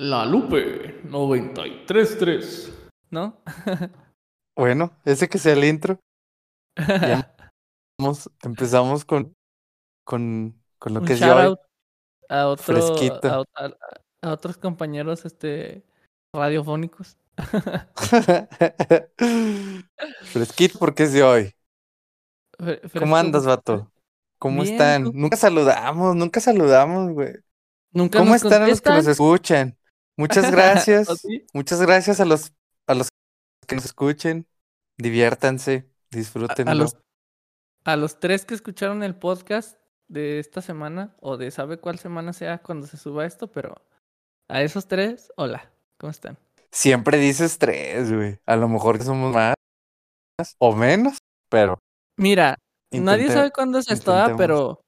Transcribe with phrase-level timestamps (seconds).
[0.00, 2.72] La Lupe 933.
[3.10, 3.36] ¿No?
[4.58, 5.98] Bueno, ese que sea el intro.
[6.76, 7.34] Ya
[7.98, 9.32] vamos- empezamos con,
[10.04, 11.44] con, con lo Un que es de shout hoy.
[11.46, 11.60] out
[12.28, 12.76] a otro,
[13.24, 13.76] a, a-
[14.22, 15.82] a otros compañeros este
[16.34, 17.16] radiofónicos.
[20.24, 21.54] Fresquito porque es de hoy.
[22.58, 23.90] Fre- ¿Cómo andas, vato?
[24.38, 25.04] ¿Cómo Bien, están?
[25.14, 27.34] Nunca saludamos, nunca saludamos, güey.
[27.92, 29.12] Nunca ¿Cómo están a los que nos contestan?
[29.12, 29.78] escuchan?
[30.20, 31.08] Muchas gracias.
[31.54, 32.52] Muchas gracias a los,
[32.86, 33.08] a los
[33.66, 34.46] que nos escuchen.
[34.98, 36.70] Diviértanse, A, disfrútenlo.
[36.70, 36.96] a los,
[37.84, 39.78] a los tres que escucharon el podcast
[40.08, 43.80] de esta semana, o de sabe cuál semana sea cuando se suba esto, pero
[44.48, 46.36] a esos tres, hola, ¿cómo están?
[46.70, 48.38] Siempre dices tres, güey.
[48.44, 49.54] A lo mejor somos más
[50.58, 51.16] o menos,
[51.48, 51.78] pero
[52.18, 52.58] Mira,
[52.92, 54.82] nadie sabe cuándo se estaba, pero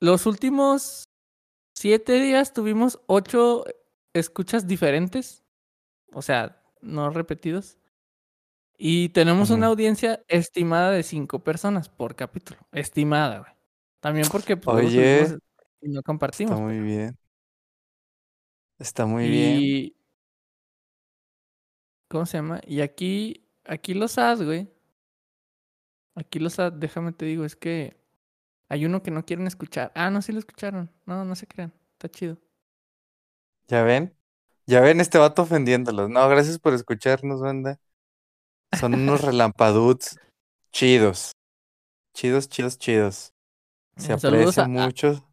[0.00, 1.04] los últimos
[1.76, 3.64] siete días tuvimos ocho
[4.14, 5.44] escuchas diferentes,
[6.12, 7.78] o sea, no repetidos.
[8.78, 12.58] Y tenemos una audiencia estimada de cinco personas por capítulo.
[12.72, 13.52] Estimada, güey.
[14.00, 15.36] También porque pues, Oye,
[15.82, 16.52] y no compartimos.
[16.52, 17.18] Está muy pero- bien.
[18.78, 19.94] Está muy bien.
[22.08, 22.60] ¿Cómo se llama?
[22.66, 24.68] Y aquí, aquí los as, güey.
[26.14, 27.96] Aquí los as, déjame te digo, es que
[28.68, 29.92] hay uno que no quieren escuchar.
[29.94, 30.90] Ah, no, sí lo escucharon.
[31.06, 31.72] No, no se crean.
[31.92, 32.38] Está chido.
[33.70, 34.16] ¿Ya ven?
[34.66, 36.10] ¿Ya ven este vato ofendiéndolos?
[36.10, 37.78] No, gracias por escucharnos, banda.
[38.72, 40.18] Son unos relampadudes
[40.72, 41.32] chidos.
[42.14, 43.32] Chidos, chidos, chidos.
[43.96, 45.32] Se Eh, saludos aprecia a- a- mucho.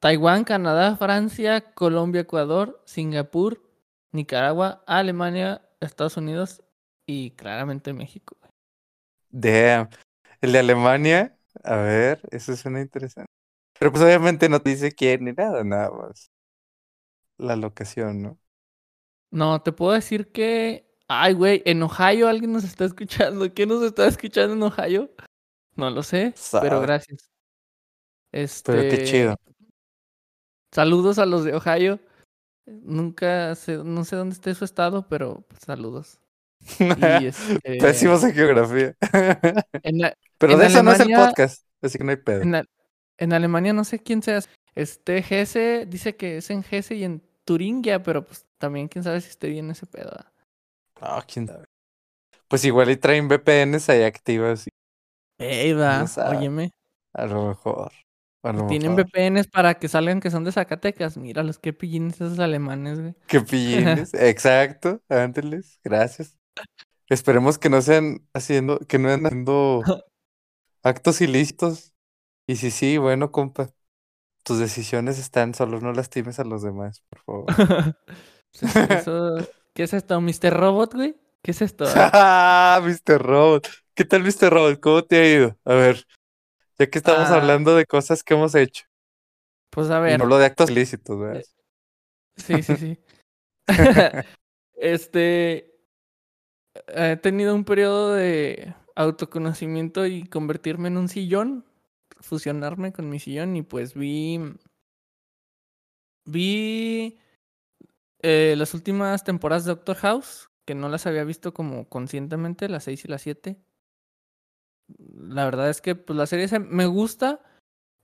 [0.00, 3.60] Taiwán, Canadá, Francia, Colombia, Ecuador, Singapur,
[4.12, 6.62] Nicaragua, Alemania, Estados Unidos
[7.06, 8.36] y claramente México.
[9.30, 9.88] Damn.
[10.40, 13.30] El de Alemania, a ver, eso suena interesante.
[13.78, 16.30] Pero pues obviamente no te dice quién ni nada, nada más.
[17.38, 18.38] La locación, ¿no?
[19.30, 20.86] No, te puedo decir que.
[21.08, 23.52] Ay, güey, en Ohio alguien nos está escuchando.
[23.54, 25.10] ¿Quién nos está escuchando en Ohio?
[25.76, 27.30] No lo sé, pero gracias.
[28.32, 28.72] Este.
[28.72, 29.36] Pero qué chido.
[30.72, 32.00] Saludos a los de Ohio.
[32.66, 36.20] Nunca sé, no sé dónde esté su estado, pero pues, saludos.
[37.22, 38.94] Y este, Pésimos en geografía.
[39.82, 42.16] en, la- Pero en de eso no es el Alemania- podcast, así que no hay
[42.16, 42.42] pedo.
[42.42, 42.64] en,
[43.16, 44.40] en Alemania no sé quién sea.
[44.74, 49.20] Este Hesse dice que es en Hesse y en Turingia, pero pues también quién sabe
[49.22, 50.10] si esté bien ese pedo.
[50.10, 50.32] ¿verdad?
[51.00, 51.64] Ah, quién sabe.
[52.48, 54.70] Pues igual y traen VPNs ahí activas, y
[55.38, 56.70] Ey, va, óyeme.
[57.12, 57.92] a lo mejor.
[58.42, 58.96] A lo Tienen mejor.
[58.96, 61.16] VPNs para que salgan que son de Zacatecas.
[61.16, 63.14] Mira los que pillines esos alemanes, güey.
[63.26, 64.10] Qué pillines.
[64.14, 66.38] Exacto, ándeles, gracias.
[67.08, 69.92] Esperemos que no sean haciendo, que no anden haciendo
[70.82, 71.94] actos ilícitos.
[72.46, 73.70] Y si sí, bueno, compa,
[74.42, 77.46] tus decisiones están, solo no lastimes a los demás, por favor.
[78.52, 80.20] Eso- ¿Qué es esto?
[80.20, 80.50] ¿Mr.
[80.52, 81.16] Robot, güey?
[81.42, 81.84] ¿Qué es esto?
[81.94, 83.22] Ah, Mr.
[83.22, 83.68] Robot.
[83.94, 84.50] ¿Qué tal, Mr.
[84.50, 84.80] Robot?
[84.80, 85.56] ¿Cómo te ha ido?
[85.64, 86.04] A ver,
[86.78, 87.36] ya que estamos Ah.
[87.36, 88.84] hablando de cosas que hemos hecho.
[89.70, 90.18] Pues a ver.
[90.18, 91.42] no lo de actos ilícitos, ¿verdad?
[92.36, 92.98] Sí, sí, sí.
[94.74, 95.74] este.
[96.88, 101.64] He tenido un periodo de autoconocimiento y convertirme en un sillón.
[102.20, 104.40] Fusionarme con mi sillón y pues vi.
[106.24, 107.18] Vi.
[108.22, 112.84] eh, las últimas temporadas de Doctor House, que no las había visto como conscientemente, las
[112.84, 113.56] 6 y las 7.
[114.98, 117.40] La verdad es que pues, la serie se- me gusta,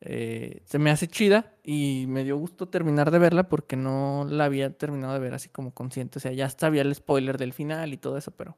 [0.00, 4.44] eh, se me hace chida y me dio gusto terminar de verla porque no la
[4.46, 6.18] había terminado de ver así como consciente.
[6.18, 8.56] O sea, ya sabía el spoiler del final y todo eso, pero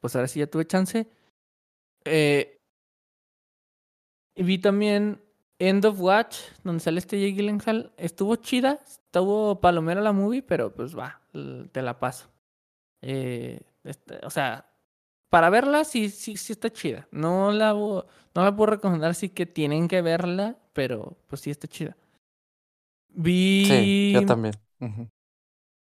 [0.00, 1.08] pues ahora sí ya tuve chance.
[2.04, 2.58] Eh,
[4.40, 5.20] y vi también
[5.58, 7.92] End of Watch, donde sale este Jake Gyllenhaal.
[7.98, 11.20] Estuvo chida, estuvo palomera la movie, pero pues va,
[11.72, 12.30] te la paso.
[13.02, 14.66] Eh, este, o sea,
[15.28, 17.06] para verla sí, sí, sí está chida.
[17.10, 21.68] No la, no la puedo recomendar, sí que tienen que verla, pero pues sí está
[21.68, 21.96] chida.
[23.10, 24.54] Vi, Sí, yo también.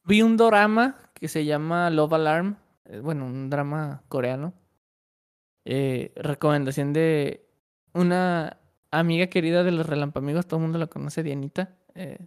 [0.05, 2.57] Vi un drama que se llama Love Alarm.
[2.85, 4.53] eh, Bueno, un drama coreano.
[5.65, 7.46] Eh, recomendación de
[7.97, 8.59] una
[8.91, 11.77] amiga querida de los Relampamigos, todo el mundo la conoce, Dianita.
[11.95, 12.19] eh,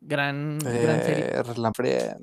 [0.00, 1.24] gran, gran serie.
[1.34, 2.16] Eh.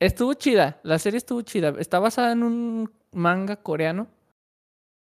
[0.00, 1.74] Estuvo chida, la serie estuvo chida.
[1.78, 4.08] Está basada en un manga coreano.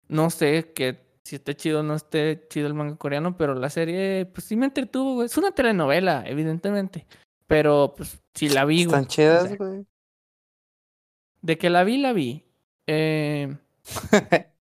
[0.09, 3.69] No sé que si esté chido o no esté chido el manga coreano, pero la
[3.71, 5.27] serie, pues sí me entretuvo, güey.
[5.27, 7.07] Es una telenovela, evidentemente.
[7.47, 9.01] Pero, pues, sí la vi, güey.
[9.01, 9.87] Están O chidas, sea, güey.
[11.43, 12.45] de que la vi, la vi.
[12.87, 13.55] Eh,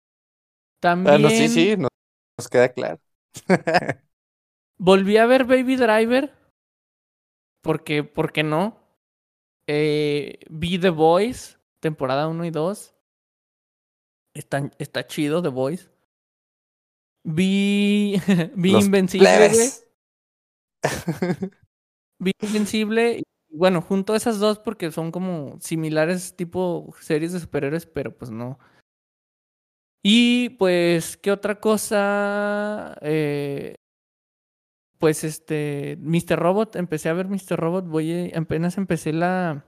[0.80, 1.90] también no, sí, sí, nos,
[2.38, 3.00] nos queda claro.
[4.78, 6.34] volví a ver Baby Driver.
[7.62, 8.80] Porque, ¿por qué no?
[9.68, 12.96] Eh, vi The Boys, temporada 1 y 2.
[14.34, 15.90] Está, está chido The Boys.
[17.24, 18.16] Vi,
[18.56, 19.28] vi Los Invencible.
[22.20, 23.24] Vi Invencible.
[23.50, 28.32] Bueno, junto a esas dos porque son como similares tipo series de superhéroes, pero pues
[28.32, 28.60] no.
[30.04, 32.98] Y pues, ¿qué otra cosa?
[33.02, 33.76] Eh,
[35.00, 36.36] pues este, Mr.
[36.40, 37.60] Robot, empecé a ver Mr.
[37.60, 39.66] Robot, voy a- apenas empecé la,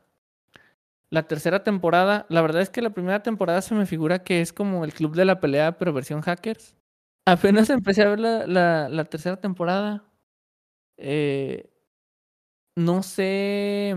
[1.09, 2.25] la tercera temporada.
[2.29, 5.15] La verdad es que la primera temporada se me figura que es como el club
[5.15, 6.75] de la pelea, pero versión hackers.
[7.25, 10.03] Apenas empecé a ver la, la, tercera temporada.
[10.97, 11.69] Eh,
[12.75, 13.95] no sé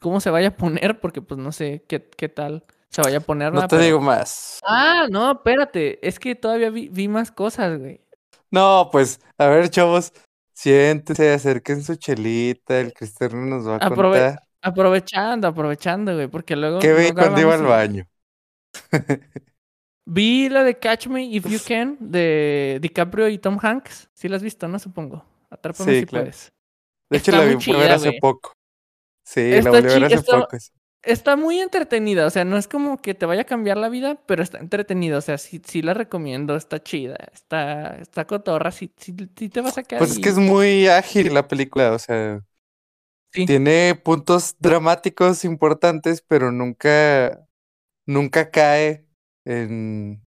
[0.00, 3.20] cómo se vaya a poner, porque pues no sé qué, qué tal se vaya a
[3.20, 3.52] poner.
[3.52, 4.60] No te Pero- digo más.
[4.64, 6.06] Ah, no, espérate.
[6.06, 8.00] Es que todavía vi, vi más cosas, güey.
[8.50, 10.12] No, pues, a ver, chavos,
[10.54, 16.56] siéntense, acerquen su chelita, el Cristiano nos va a Aprove- contar Aprovechando, aprovechando, güey, porque
[16.56, 16.78] luego.
[16.80, 18.06] qué ve cuando iba al baño.
[20.06, 24.08] Vi la de Catch Me If You Can de DiCaprio y Tom Hanks.
[24.14, 24.78] Sí la has visto, ¿no?
[24.78, 25.24] Supongo.
[25.50, 26.24] Atrápame Sí, si claro.
[26.24, 26.52] puedes.
[27.10, 28.52] De hecho, Está la vi chida, hace poco.
[29.24, 30.56] Sí, Está la volví a ver hace está- poco.
[31.02, 34.16] Está muy entretenida, o sea, no es como que te vaya a cambiar la vida,
[34.26, 38.92] pero está entretenida, o sea, sí, sí la recomiendo, está chida, está, está cotorra, sí,
[38.98, 41.98] sí, sí te vas a quedar Pues es que es muy ágil la película, o
[41.98, 42.42] sea,
[43.32, 43.46] Sí.
[43.46, 47.46] tiene puntos dramáticos importantes, pero nunca,
[48.06, 49.06] nunca cae
[49.44, 50.24] en,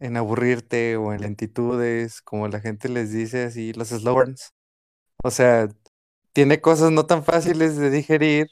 [0.00, 4.54] en aburrirte o en lentitudes, como la gente les dice así, los slow burns.
[5.24, 5.68] O sea,
[6.32, 8.48] tiene cosas no tan fáciles de digerir,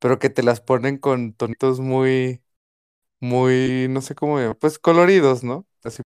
[0.00, 2.42] pero que te las ponen con tonitos muy,
[3.20, 5.66] muy, no sé cómo, llamar, pues coloridos, ¿no?
[5.84, 6.02] Así.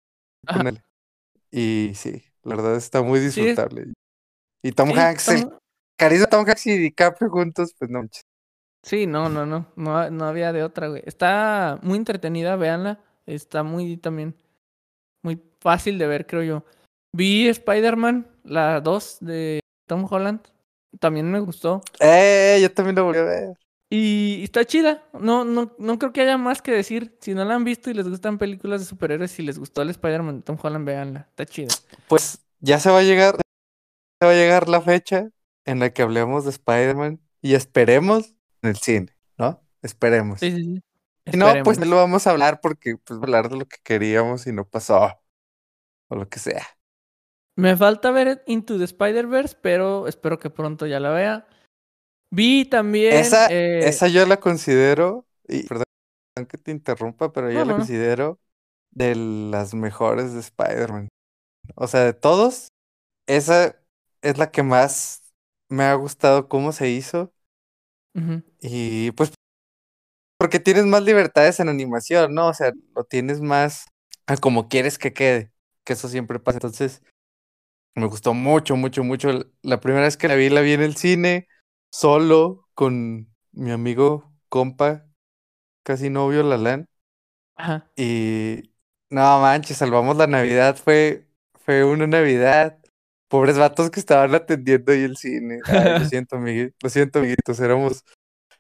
[1.52, 3.94] Y sí, la verdad está muy Sí, disfrutable.
[4.64, 5.60] Y Tom Sí, Hanks, el Tom-
[5.98, 8.04] carisma de Tom Hanks y DiCaprio juntos, pues no.
[8.84, 11.02] Sí, no, no, no, no, no había de otra, güey.
[11.06, 13.00] Está muy entretenida, véanla.
[13.26, 14.36] Está muy también,
[15.24, 16.66] muy fácil de ver, creo yo.
[17.14, 20.42] Vi Spider-Man, la 2 de Tom Holland.
[21.00, 21.82] También me gustó.
[22.00, 23.54] Eh, yo también lo volví a ver.
[23.90, 25.04] Y está chida.
[25.14, 27.18] No, no, no creo que haya más que decir.
[27.22, 29.90] Si no la han visto y les gustan películas de superhéroes, si les gustó el
[29.90, 31.28] Spider-Man de Tom Holland, véanla.
[31.30, 31.74] Está chida.
[32.08, 33.38] Pues ya se va a llegar,
[34.20, 35.30] se va a llegar la fecha
[35.66, 39.62] en la que hablemos de Spider-Man y esperemos en el cine, ¿no?
[39.82, 40.40] Esperemos.
[40.40, 40.82] Sí, sí,
[41.36, 44.52] no, pues no lo vamos a hablar porque pues hablar de lo que queríamos y
[44.52, 45.20] no pasó.
[46.10, 46.66] O lo que sea.
[47.56, 51.48] Me falta ver Into the Spider-Verse, pero espero que pronto ya la vea.
[52.32, 53.14] Vi también.
[53.14, 55.86] Esa, eh, esa yo la considero, y perdón
[56.48, 58.40] que te interrumpa, pero yo la considero
[58.92, 61.10] de las mejores de Spider-Man.
[61.76, 62.70] O sea, de todos,
[63.28, 63.76] esa
[64.22, 65.32] es la que más
[65.70, 67.34] me ha gustado cómo se hizo.
[68.62, 69.32] Y pues
[70.38, 72.48] porque tienes más libertades en animación, ¿no?
[72.48, 73.86] O sea, lo tienes más
[74.26, 75.52] a como quieres que quede,
[75.86, 76.58] que eso siempre pasa.
[76.58, 77.02] Entonces,
[77.96, 79.30] me gustó mucho, mucho, mucho.
[79.62, 81.48] La primera vez que la vi, la vi en el cine,
[81.92, 85.06] solo, con mi amigo, compa,
[85.84, 86.88] casi novio, Lalán.
[87.56, 87.92] Ajá.
[87.96, 88.72] Y
[89.10, 91.28] no manches, salvamos la Navidad, fue,
[91.66, 92.78] fue una Navidad.
[93.28, 95.60] Pobres vatos que estaban atendiendo ahí el cine.
[95.66, 98.04] Ay, lo siento, amiguitos, lo siento, amiguitos, éramos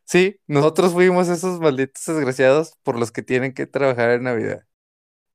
[0.09, 4.65] Sí, nosotros fuimos esos malditos desgraciados por los que tienen que trabajar en Navidad.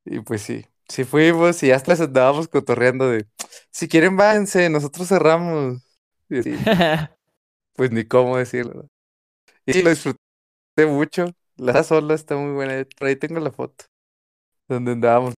[0.04, 3.24] Y pues sí, sí fuimos y hasta les andábamos cotorreando de,
[3.70, 5.80] si quieren váyanse, nosotros cerramos.
[6.28, 6.54] Y así,
[7.74, 8.88] pues ni cómo decirlo.
[9.66, 10.18] Y lo disfruté
[10.86, 11.26] mucho.
[11.56, 12.86] La sola está muy buena.
[12.98, 13.86] Por ahí tengo la foto.
[14.68, 15.34] Donde andábamos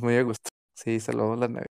[0.00, 0.50] muy a gusto.
[0.76, 1.66] Sí, salvamos la Navidad.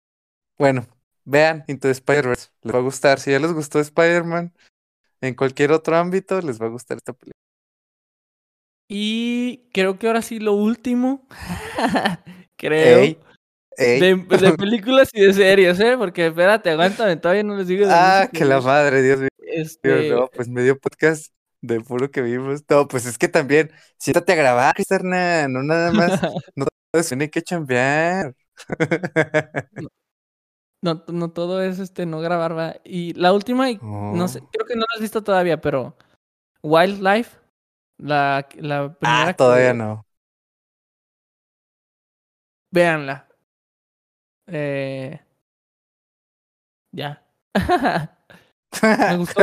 [0.57, 0.87] Bueno,
[1.25, 2.49] vean Into Spider-Verse.
[2.63, 3.19] Les va a gustar.
[3.19, 4.53] Si ya les gustó Spider-Man,
[5.21, 7.33] en cualquier otro ámbito, les va a gustar esta película.
[8.87, 11.27] y creo que ahora sí lo último.
[12.57, 12.99] creo.
[12.99, 13.19] Ey,
[13.77, 13.99] ey.
[13.99, 15.95] De, de películas y de series, ¿eh?
[15.97, 19.29] Porque espérate, aguántame, todavía no les digo de Ah, música, que la madre, Dios mío.
[19.53, 22.63] Este, No, pues medio podcast de puro que vimos.
[22.69, 26.19] No, pues es que también, siéntate a grabar, Cristerna, no nada más.
[26.55, 28.35] No todo tiene que chambear.
[30.81, 32.75] no, no todo es este no grabar, va.
[32.83, 34.49] Y la última, no sé, Oh.
[34.51, 35.97] creo que no la has visto todavía, pero
[36.61, 37.37] Wildlife,
[37.97, 40.05] la, la primera Ah, todavía que- no.
[42.71, 43.27] Véanla.
[44.47, 45.19] Eh...
[46.91, 47.23] Ya.
[48.81, 49.41] Me gustó.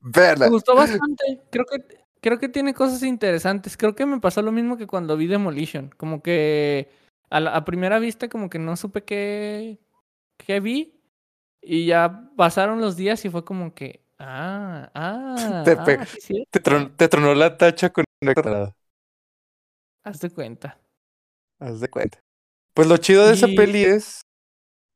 [0.00, 0.46] Verla.
[0.46, 1.40] Me gustó bastante.
[1.50, 1.84] Creo que,
[2.20, 3.76] creo que tiene cosas interesantes.
[3.76, 5.90] Creo que me pasó lo mismo que cuando vi Demolition.
[5.96, 6.90] Como que
[7.30, 9.78] a, la- a primera vista como que no supe qué,
[10.36, 10.98] qué vi.
[11.60, 15.62] Y ya pasaron los días y fue como que, Ah, ah.
[15.64, 16.46] Te ah, sí.
[16.50, 18.76] Te, tron- te tronó la tacha con una cuadrada.
[20.04, 20.78] Hazte cuenta.
[21.58, 22.20] Haz de cuenta.
[22.74, 24.22] Pues lo chido de esa peli es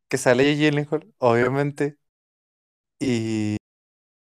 [0.08, 1.96] que sale Jake Gyllenhaal, obviamente.
[3.00, 3.56] Y,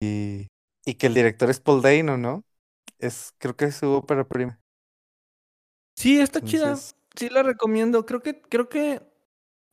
[0.00, 0.48] y,
[0.84, 2.44] y que el director es Paul Dano, ¿no?
[2.98, 4.60] Es, creo que es su ópera prima.
[5.96, 6.76] Sí, está chida.
[7.14, 8.06] Sí la recomiendo.
[8.06, 9.02] Creo que, creo que,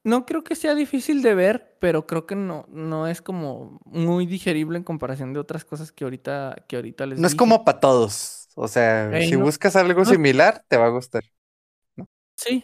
[0.03, 4.25] no creo que sea difícil de ver, pero creo que no, no es como muy
[4.25, 7.79] digerible en comparación de otras cosas que ahorita, que ahorita les no es como para
[7.79, 8.49] todos.
[8.55, 9.45] O sea, si no.
[9.45, 10.11] buscas algo No.
[10.11, 11.23] similar, te va a gustar.
[12.35, 12.63] Sí.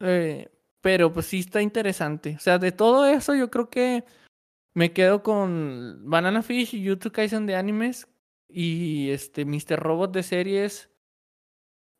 [0.00, 2.36] Eh, pero pues sí está interesante.
[2.36, 4.04] O sea, de todo eso yo creo que
[4.74, 8.08] me quedo con Banana Fish YouTube Kaisen de animes
[8.48, 9.78] y este Mr.
[9.78, 10.90] Robot de series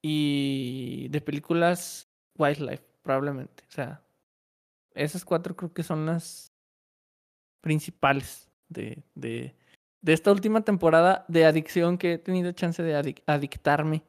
[0.02, 3.64] y de películas Wildlife, probablemente.
[3.68, 4.02] O sea,
[4.94, 6.52] esas cuatro creo que son las
[7.60, 9.54] principales de, de,
[10.00, 14.02] de esta última temporada de adicción que he tenido chance de adic- adictarme.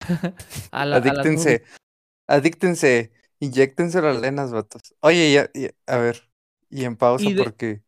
[0.72, 1.76] a la, a Adíctense, movies.
[2.26, 4.94] adíctense, inyéctense las lenas, vatos.
[5.00, 6.28] Oye, ya, ya, a ver,
[6.70, 7.82] y en pausa Y de- porque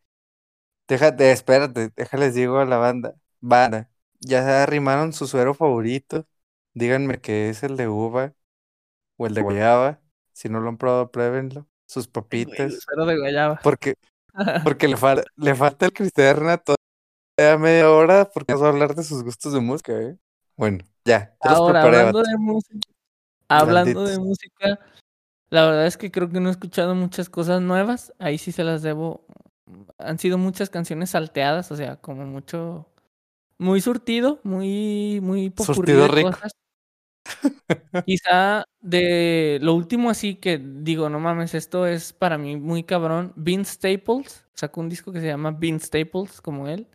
[0.88, 3.14] déjate, espérate, déjales digo a la banda.
[3.40, 6.26] Banda, ya arrimaron su suero favorito.
[6.72, 8.34] Díganme que es el de uva
[9.16, 10.00] o el de guayaba.
[10.32, 11.66] Si no lo han probado, pruébenlo.
[11.86, 12.58] Sus papitas.
[12.58, 13.60] el suero de guayaba.
[13.62, 13.94] Porque,
[14.64, 19.02] porque le, fal- le falta el Cristerna todavía media hora porque vamos a hablar de
[19.04, 20.16] sus gustos de música, ¿eh?
[20.56, 22.88] Bueno, ya, ya los Ahora, preparé, hablando de música,
[23.48, 24.78] hablando de música,
[25.50, 28.12] la verdad es que creo que no he escuchado muchas cosas nuevas.
[28.18, 29.26] Ahí sí se las debo.
[29.98, 32.86] Han sido muchas canciones salteadas, o sea, como mucho,
[33.58, 36.30] muy surtido, muy, muy Surtido rico.
[36.32, 36.52] cosas.
[38.06, 43.32] Quizá de lo último así que digo, no mames, esto es para mí muy cabrón.
[43.36, 46.86] Vince Staples sacó un disco que se llama Vince Staples, como él.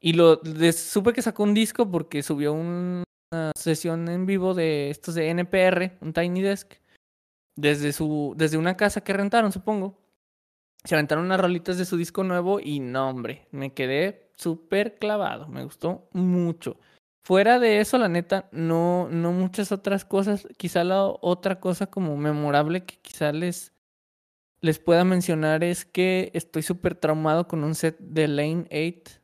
[0.00, 0.40] Y lo
[0.74, 5.30] supe que sacó un disco porque subió un- una sesión en vivo de estos de
[5.30, 6.74] NPR, un Tiny Desk,
[7.56, 9.98] desde su desde una casa que rentaron, supongo.
[10.86, 15.48] Se aventaron unas rolitas de su disco nuevo y no, hombre, me quedé súper clavado,
[15.48, 16.76] me gustó mucho.
[17.24, 20.46] Fuera de eso, la neta, no, no muchas otras cosas.
[20.58, 23.72] Quizá la otra cosa como memorable que quizá les,
[24.60, 29.20] les pueda mencionar es que estoy súper traumado con un set de Lane 8,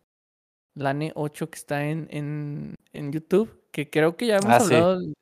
[0.76, 4.60] Lane 8 que está en, en, en YouTube, que creo que ya hemos Ah,
[4.98, 5.12] sí.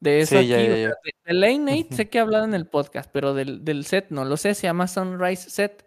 [0.00, 0.48] De eso Sí, aquí.
[0.48, 0.88] ya, ya, o sea, ya.
[0.88, 1.96] de, de Lane 8 Ujú.
[1.96, 4.62] sé que he hablado en el podcast, pero del, del set no lo sé, se
[4.66, 5.86] llama Sunrise Set.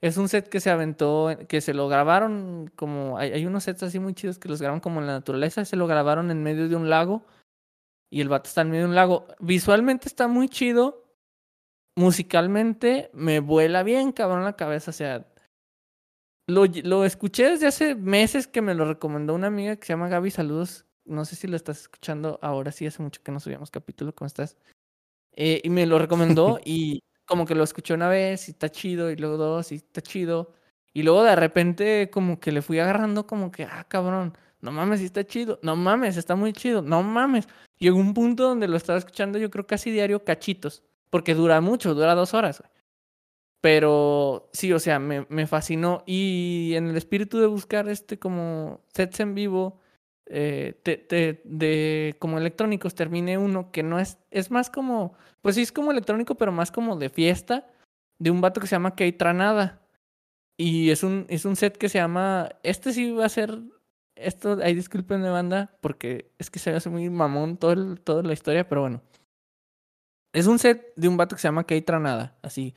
[0.00, 3.18] Es un set que se aventó, que se lo grabaron como.
[3.18, 5.64] Hay, hay unos sets así muy chidos que los graban como en la naturaleza.
[5.64, 7.24] Se lo grabaron en medio de un lago.
[8.08, 9.26] Y el vato está en medio de un lago.
[9.40, 11.04] Visualmente está muy chido.
[11.96, 14.92] Musicalmente me vuela bien, cabrón, la cabeza.
[14.92, 15.26] O sea,
[16.46, 20.08] lo, lo escuché desde hace meses que me lo recomendó una amiga que se llama
[20.08, 20.30] Gaby.
[20.30, 20.84] Saludos.
[21.08, 22.72] No sé si lo estás escuchando ahora.
[22.72, 24.14] Sí, hace mucho que no subíamos capítulo.
[24.14, 24.56] ¿Cómo estás?
[25.32, 29.10] Eh, y me lo recomendó y como que lo escuché una vez y está chido
[29.10, 30.54] y luego dos y está chido.
[30.92, 35.00] Y luego de repente como que le fui agarrando como que, ah, cabrón, no mames,
[35.00, 37.46] sí está chido, no mames, está muy chido, no mames.
[37.78, 41.94] Llegó un punto donde lo estaba escuchando yo creo casi diario cachitos, porque dura mucho,
[41.94, 42.60] dura dos horas.
[42.60, 42.70] güey.
[43.60, 48.80] Pero sí, o sea, me, me fascinó y en el espíritu de buscar este como
[48.94, 49.80] sets en vivo
[50.30, 55.54] eh, te- te- de como electrónicos terminé uno que no es, es más como, pues
[55.56, 57.66] sí es como electrónico, pero más como de fiesta,
[58.18, 59.80] de un vato que se llama Kei Tranada.
[60.58, 63.58] Y es un, es un set que se llama, este sí va a ser,
[64.16, 68.32] esto, ahí discúlpenme banda, porque es que se hace muy mamón todo el- toda la
[68.32, 69.00] historia, pero bueno.
[70.34, 72.74] Es un set de un vato que se llama Kei Tranada, así,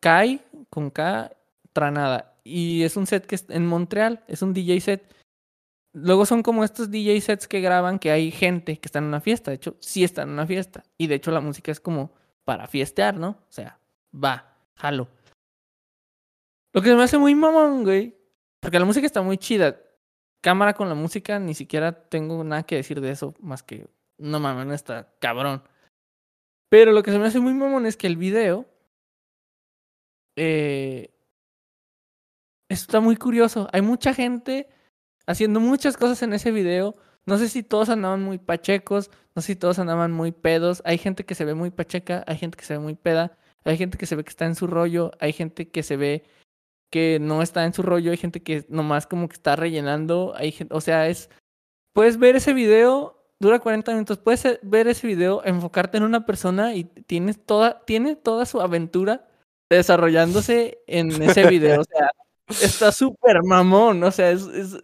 [0.00, 1.32] Kai con K,
[1.72, 2.34] Tranada.
[2.44, 5.14] Y es un set que es en Montreal, es un DJ set.
[5.92, 9.20] Luego son como estos DJ sets que graban que hay gente que está en una
[9.20, 9.50] fiesta.
[9.50, 10.84] De hecho, sí está en una fiesta.
[10.96, 12.12] Y de hecho la música es como
[12.44, 13.30] para fiestear, ¿no?
[13.30, 13.80] O sea,
[14.12, 15.08] va, jalo.
[16.72, 18.16] Lo que se me hace muy mamón, güey.
[18.60, 19.80] Porque la música está muy chida.
[20.40, 24.40] Cámara con la música, ni siquiera tengo nada que decir de eso, más que, no
[24.40, 25.62] mames, no está cabrón.
[26.70, 28.66] Pero lo que se me hace muy mamón es que el video
[30.36, 31.12] eh,
[32.68, 33.68] está muy curioso.
[33.72, 34.68] Hay mucha gente
[35.30, 36.94] haciendo muchas cosas en ese video.
[37.26, 40.82] No sé si todos andaban muy pachecos, no sé si todos andaban muy pedos.
[40.84, 43.76] Hay gente que se ve muy pacheca, hay gente que se ve muy peda, hay
[43.76, 46.24] gente que se ve que está en su rollo, hay gente que se ve
[46.90, 50.50] que no está en su rollo, hay gente que nomás como que está rellenando, hay
[50.52, 51.30] gente, o sea, es
[51.92, 56.26] puedes ver ese video, dura 40 minutos, puedes eh, ver ese video, enfocarte en una
[56.26, 59.28] persona y tienes toda tiene toda su aventura
[59.70, 62.10] desarrollándose en ese video, o sea,
[62.48, 64.76] está súper mamón, o sea, es, es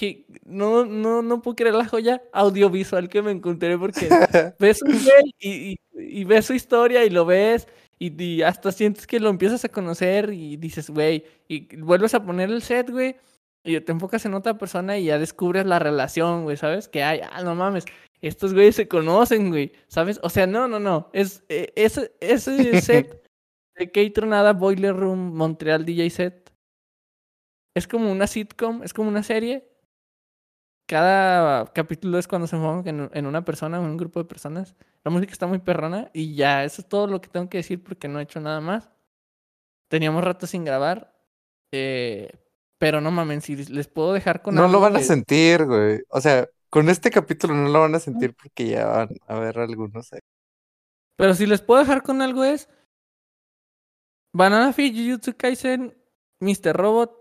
[0.00, 4.08] que no, no, no puedo creer la joya audiovisual que me encontré porque
[4.58, 8.72] ves un güey y, y, y ves su historia y lo ves y, y hasta
[8.72, 12.88] sientes que lo empiezas a conocer y dices, güey, y vuelves a poner el set,
[12.88, 13.16] güey,
[13.62, 16.88] y te enfocas en otra persona y ya descubres la relación, güey, ¿sabes?
[16.88, 17.84] Que hay, ah, no mames,
[18.22, 20.18] estos güeyes se conocen, güey, ¿sabes?
[20.22, 23.22] O sea, no, no, no, es, eh, ese, ese set
[23.76, 26.50] de Kate Tronada Boiler Room Montreal DJ set
[27.74, 29.69] es como una sitcom, es como una serie.
[30.90, 34.74] Cada capítulo es cuando se enfocan en, en una persona en un grupo de personas.
[35.04, 37.80] La música está muy perrona y ya, eso es todo lo que tengo que decir
[37.80, 38.90] porque no he hecho nada más.
[39.86, 41.16] Teníamos rato sin grabar,
[41.70, 42.32] eh,
[42.76, 46.00] pero no mamen, si les puedo dejar con No algo lo van a sentir, güey.
[46.08, 49.60] O sea, con este capítulo no lo van a sentir porque ya van a ver
[49.60, 50.18] algunos ahí.
[51.14, 52.68] Pero si les puedo dejar con algo es
[54.32, 55.96] Banana Fish, Jujutsu Kaisen,
[56.40, 56.76] Mr.
[56.76, 57.19] Robot,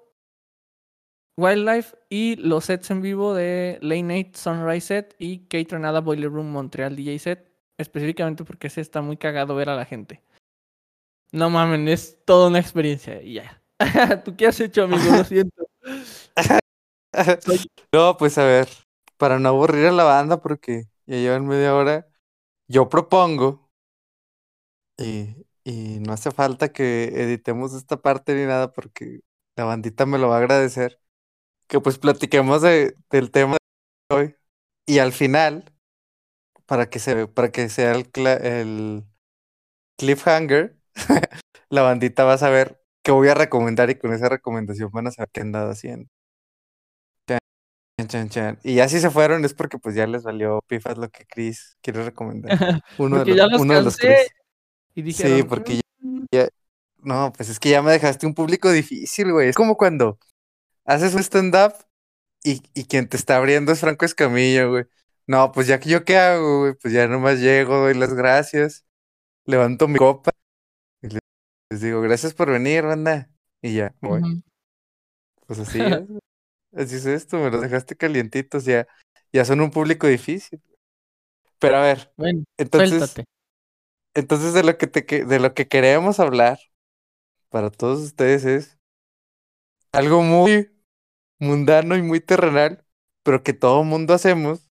[1.40, 6.30] Wildlife y los sets en vivo de Lane 8 Sunrise Set y Kate Renada Boiler
[6.30, 7.50] Room Montreal DJ Set.
[7.78, 10.22] Específicamente porque ese está muy cagado ver a la gente.
[11.32, 13.62] No mamen, es toda una experiencia y ya.
[14.26, 15.04] ¿Tú qué has hecho, amigo?
[15.16, 15.66] Lo siento.
[17.92, 18.70] No, pues a ver,
[19.18, 22.08] para no aburrir a la banda porque ya llevan media hora,
[22.68, 23.68] yo propongo,
[24.96, 29.22] y, y no hace falta que editemos esta parte ni nada porque
[29.56, 31.00] la bandita me lo va a agradecer,
[31.70, 33.58] que pues platiquemos de, del tema
[34.10, 34.36] de hoy
[34.88, 35.72] y al final,
[36.66, 38.08] para que se, para que sea el,
[38.44, 39.06] el
[39.98, 40.78] cliffhanger,
[41.70, 45.12] la bandita va a saber qué voy a recomendar y con esa recomendación van a
[45.12, 46.10] saber qué han dado haciendo.
[47.28, 48.60] Chan, chan, chan.
[48.64, 51.78] Y ya si se fueron es porque pues ya les valió pifas lo que Chris
[51.82, 52.52] quiere recomendar.
[52.98, 54.18] Uno porque de ya los, los uno de los Chris.
[54.96, 56.26] y dijeron, Sí, porque "Mm,
[57.04, 59.50] No, pues es que ya me dejaste un público difícil, güey.
[59.50, 60.18] Es como cuando
[60.90, 61.74] haces un stand-up
[62.44, 64.86] y, y quien te está abriendo es Franco Escamilla, güey.
[65.28, 68.86] No, pues ya que yo qué hago, güey, pues ya nomás llego, doy las gracias,
[69.46, 70.32] levanto mi copa
[71.02, 71.20] y le-
[71.72, 73.30] les digo, gracias por venir, banda.
[73.62, 74.22] Y ya, voy.
[74.22, 74.44] ujú".
[75.48, 76.20] Pues así es, güey.
[76.76, 78.88] así es esto, me los dejaste calientitos, ya,
[79.34, 80.62] ya son un público difícil.
[81.60, 83.26] Pero a ver, Bueno, entonces, suéltate.
[84.14, 86.60] entonces de lo que te, de lo que queremos hablar
[87.50, 88.78] para todos ustedes es
[89.92, 90.70] algo muy
[91.40, 92.86] mundano y muy terrenal,
[93.24, 94.70] pero que todo mundo hacemos.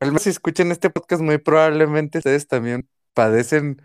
[0.00, 3.82] Al menos si escuchan este podcast, muy probablemente ustedes también padecen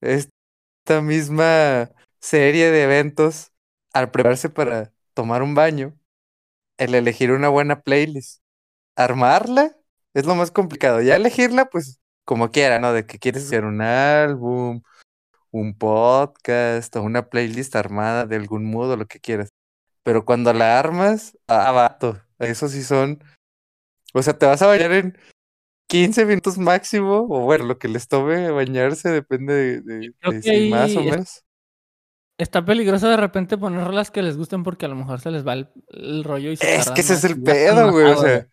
[0.00, 3.52] esta misma serie de eventos
[3.92, 5.94] al prepararse para tomar un baño,
[6.78, 8.42] el elegir una buena playlist,
[8.96, 9.76] armarla
[10.14, 11.02] es lo más complicado.
[11.02, 12.92] Ya elegirla, pues como quiera, ¿no?
[12.92, 14.82] De que quieres hacer un álbum,
[15.50, 19.50] un podcast o una playlist armada de algún modo, lo que quieras.
[20.04, 23.22] Pero cuando la armas, ah, vato, eso sí son.
[24.12, 25.18] O sea, te vas a bañar en
[25.88, 30.68] 15 minutos máximo, o bueno, lo que les tome bañarse depende de, de- de si
[30.70, 31.44] más o menos.
[32.38, 35.46] Está peligroso de repente poner rolas que les gusten porque a lo mejor se les
[35.46, 38.06] va el, el rollo y se Es que ese es el pedo, güey.
[38.06, 38.48] O sea,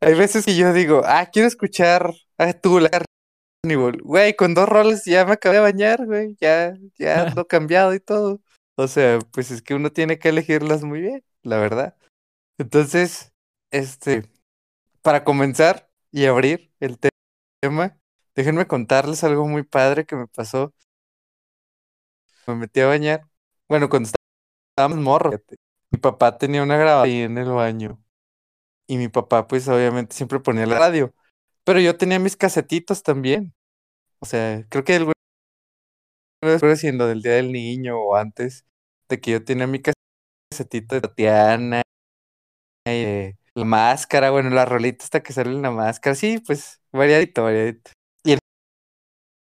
[0.00, 2.90] hay veces que yo digo, ah, quiero escuchar a tú, la
[3.62, 4.00] Carnival.
[4.02, 6.36] Güey, con dos roles ya me acabé de bañar, güey.
[6.40, 8.40] Ya, ya ando cambiado y todo.
[8.76, 11.96] O sea, pues es que uno tiene que elegirlas muy bien, la verdad.
[12.58, 13.32] Entonces,
[13.72, 14.24] este,
[15.02, 17.10] para comenzar y abrir el te-
[17.60, 17.98] tema,
[18.36, 20.74] déjenme contarles algo muy padre que me pasó.
[22.46, 23.28] Me metí a bañar.
[23.68, 24.08] Bueno, cuando
[24.76, 25.56] estábamos fíjate,
[25.90, 28.02] mi papá tenía una grabadora ahí en el baño.
[28.88, 31.14] Y mi papá, pues obviamente siempre ponía la radio.
[31.64, 33.54] Pero yo tenía mis casetitos también.
[34.20, 35.14] O sea, creo que alguna
[36.42, 38.64] haciendo del Día del Niño o antes
[39.08, 39.80] de que yo tenía mi
[40.52, 41.82] casetito de Tatiana
[42.84, 46.14] y de la máscara, bueno, la rolita hasta que sale la máscara.
[46.14, 47.90] Sí, pues variadito, variadito.
[48.24, 48.38] Y en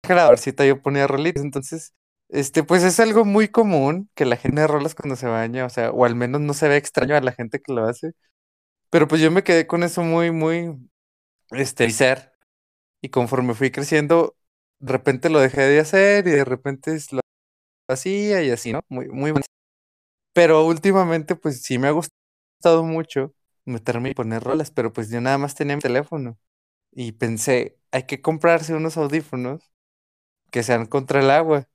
[0.08, 0.34] la
[0.66, 1.42] yo ponía rolitas.
[1.42, 1.94] Entonces,
[2.28, 5.90] este, pues es algo muy común que la gente rolas cuando se baña, o sea,
[5.90, 8.12] o al menos no se ve extraño a la gente que lo hace.
[8.90, 10.76] Pero pues yo me quedé con eso muy, muy,
[11.52, 11.88] este.
[13.02, 14.36] Y conforme fui creciendo,
[14.80, 17.20] de repente lo dejé de hacer y de repente lo
[17.88, 18.82] hacía y así, ¿no?
[18.88, 19.48] Muy, muy bonito.
[20.32, 23.34] Pero últimamente, pues sí me ha gustado mucho
[23.64, 26.38] meterme y poner rolas, pero pues yo nada más tenía mi teléfono.
[26.92, 29.72] Y pensé, hay que comprarse unos audífonos
[30.50, 31.68] que sean contra el agua.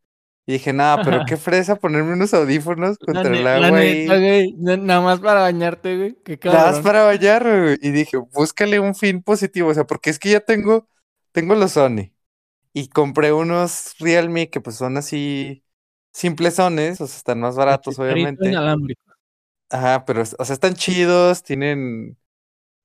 [0.48, 3.80] Y dije, nada, pero qué fresa ponerme unos audífonos La, contra ne- el la agua
[3.80, 4.22] neta, ahí.
[4.22, 4.54] güey.
[4.58, 6.16] na- Nada más para bañarte, güey.
[6.24, 7.78] Qué Nada más para bañarme, güey.
[7.82, 9.70] Y dije, búscale un fin positivo.
[9.70, 10.88] O sea, porque es que ya tengo,
[11.32, 12.12] tengo los Sony.
[12.74, 15.64] Y compré unos Realme que pues son así
[16.14, 18.62] simplesones, o sea, están más baratos, obviamente.
[18.62, 19.12] inalámbrico.
[19.70, 22.18] Ajá, pero, o sea, están chidos, tienen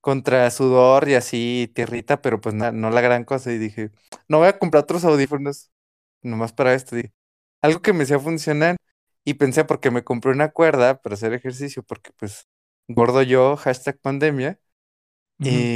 [0.01, 3.53] contra sudor y así, tierrita, pero pues na- no la gran cosa.
[3.53, 3.91] Y dije,
[4.29, 5.71] no voy a comprar otros audífonos
[6.23, 6.97] nomás para esto.
[6.97, 7.13] Dije,
[7.63, 8.77] algo que me hacía funcionar.
[9.25, 12.49] Y pensé, porque me compré una cuerda para hacer ejercicio, porque pues
[12.89, 14.61] gordo yo, hashtag pandemia.
[15.43, 15.75] Y,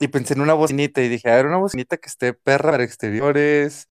[0.00, 2.84] y pensé en una bocinita y dije, a ver, una bocinita que esté perra para
[2.84, 3.88] exteriores,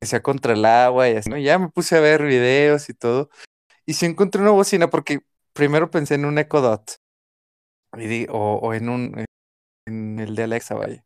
[0.00, 1.38] que sea contra el agua y así, ¿no?
[1.38, 3.30] Ya me puse a ver videos y todo.
[3.86, 5.20] Y sí encontré una bocina porque
[5.54, 6.98] primero pensé en un Echo Dot.
[7.96, 9.24] Y di- o, o en un
[9.86, 11.04] en el de Alexa, vaya.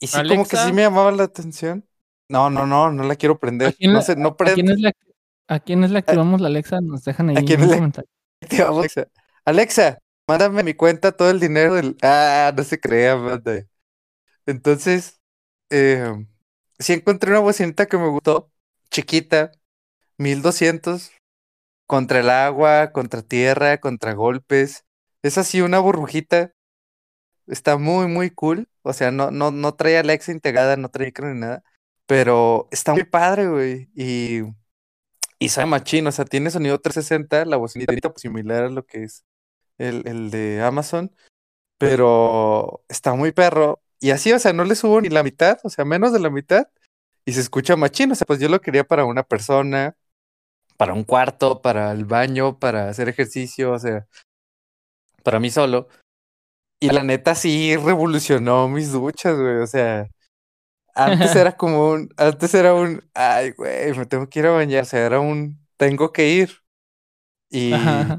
[0.00, 0.74] Y sí, como que sí Alexa.
[0.74, 1.88] me llamaba la atención.
[2.28, 3.72] No, no, no, no la quiero ¿A prender.
[3.72, 4.52] quién, No sé, no a prende.
[4.52, 4.92] quiénes le,
[5.48, 6.80] ¿A quiénes le activamos la Alexa?
[6.80, 8.10] Nos dejan ahí ¿A quién en comentario.
[8.42, 9.08] Activamos Alexa.
[9.44, 9.98] Alexa,
[10.30, 11.96] mándame a mi cuenta todo el dinero del.
[12.02, 13.64] Ah, no se crea, manda.
[14.46, 15.20] Entonces,
[15.70, 16.26] eh,
[16.78, 18.52] sí encontré una bocinita que me gustó,
[18.90, 19.52] chiquita,
[20.18, 21.10] 1200,
[21.86, 24.84] contra el agua, contra tierra, contra golpes.
[25.22, 26.52] Es así una burbujita.
[27.48, 28.68] Está muy, muy cool.
[28.82, 31.64] O sea, no, no, no trae Alexa integrada, no trae ni nada.
[32.06, 33.90] Pero está muy padre, güey.
[33.96, 34.42] Y,
[35.40, 36.06] y sabe machín.
[36.06, 39.24] O sea, tiene sonido 360, la bocinita pues, similar a lo que es
[39.80, 41.12] el, el de Amazon.
[41.78, 43.82] Pero está muy perro.
[44.00, 46.30] Y así, o sea, no le subo ni la mitad, o sea, menos de la
[46.30, 46.68] mitad.
[47.24, 48.12] Y se escucha machín.
[48.12, 49.96] O sea, pues yo lo quería para una persona,
[50.76, 54.06] para un cuarto, para el baño, para hacer ejercicio, o sea,
[55.22, 55.88] para mí solo.
[56.80, 59.56] Y la neta sí revolucionó mis duchas, güey.
[59.56, 60.08] O sea,
[60.94, 64.82] antes era como un, antes era un, ay, güey, me tengo que ir a bañar.
[64.82, 66.50] O sea, era un, tengo que ir.
[67.50, 68.18] Y, Ajá.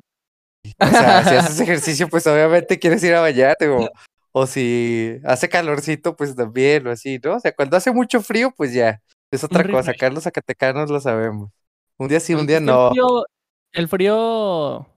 [0.80, 3.90] O sea, si haces ejercicio, pues obviamente quieres ir a bañarte, o,
[4.32, 7.36] o si hace calorcito, pues también, o así, ¿no?
[7.36, 9.92] O sea, cuando hace mucho frío, pues ya, es otra cosa.
[9.92, 11.52] Acá los zacatecanos lo sabemos.
[11.98, 12.88] Un día sí, un día no.
[12.88, 13.26] El frío,
[13.74, 14.88] el frío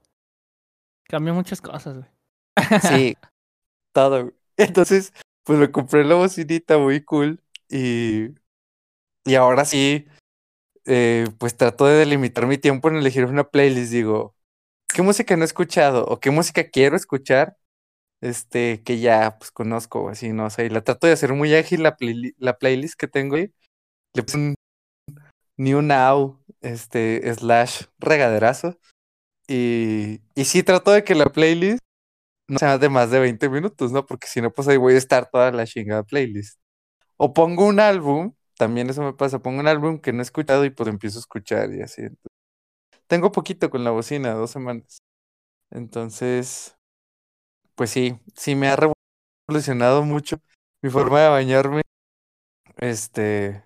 [1.09, 2.09] cambia muchas cosas, güey.
[2.83, 3.17] Sí,
[3.93, 4.33] todo.
[4.57, 5.13] Entonces,
[5.45, 8.31] pues me compré la bocinita muy cool y,
[9.25, 10.07] y ahora sí,
[10.87, 13.93] eh, pues trato de delimitar mi tiempo en elegir una playlist.
[13.93, 14.34] Digo,
[14.95, 17.59] ¿qué música no he escuchado o qué música quiero escuchar?
[18.23, 21.83] Este, que ya pues conozco así, no sé, y la trato de hacer muy ágil
[21.83, 21.97] la
[22.59, 23.53] playlist que tengo ahí.
[24.15, 24.55] Le puse un
[25.59, 28.79] New Now, este, slash regaderazo.
[29.49, 31.81] Y, y sí trato de que la playlist
[32.49, 34.07] no sea de más de 20 minutos, ¿no?
[34.07, 36.59] Porque si no, pues ahí voy a estar toda la chingada playlist.
[37.17, 40.65] O pongo un álbum, también eso me pasa, pongo un álbum que no he escuchado
[40.65, 42.03] y pues empiezo a escuchar y así.
[43.07, 44.99] Tengo poquito con la bocina, dos semanas.
[45.71, 46.77] Entonces,
[47.75, 48.77] pues sí, sí me ha
[49.49, 50.39] revolucionado mucho
[50.83, 51.83] mi forma de bañarme.
[52.77, 53.63] Este,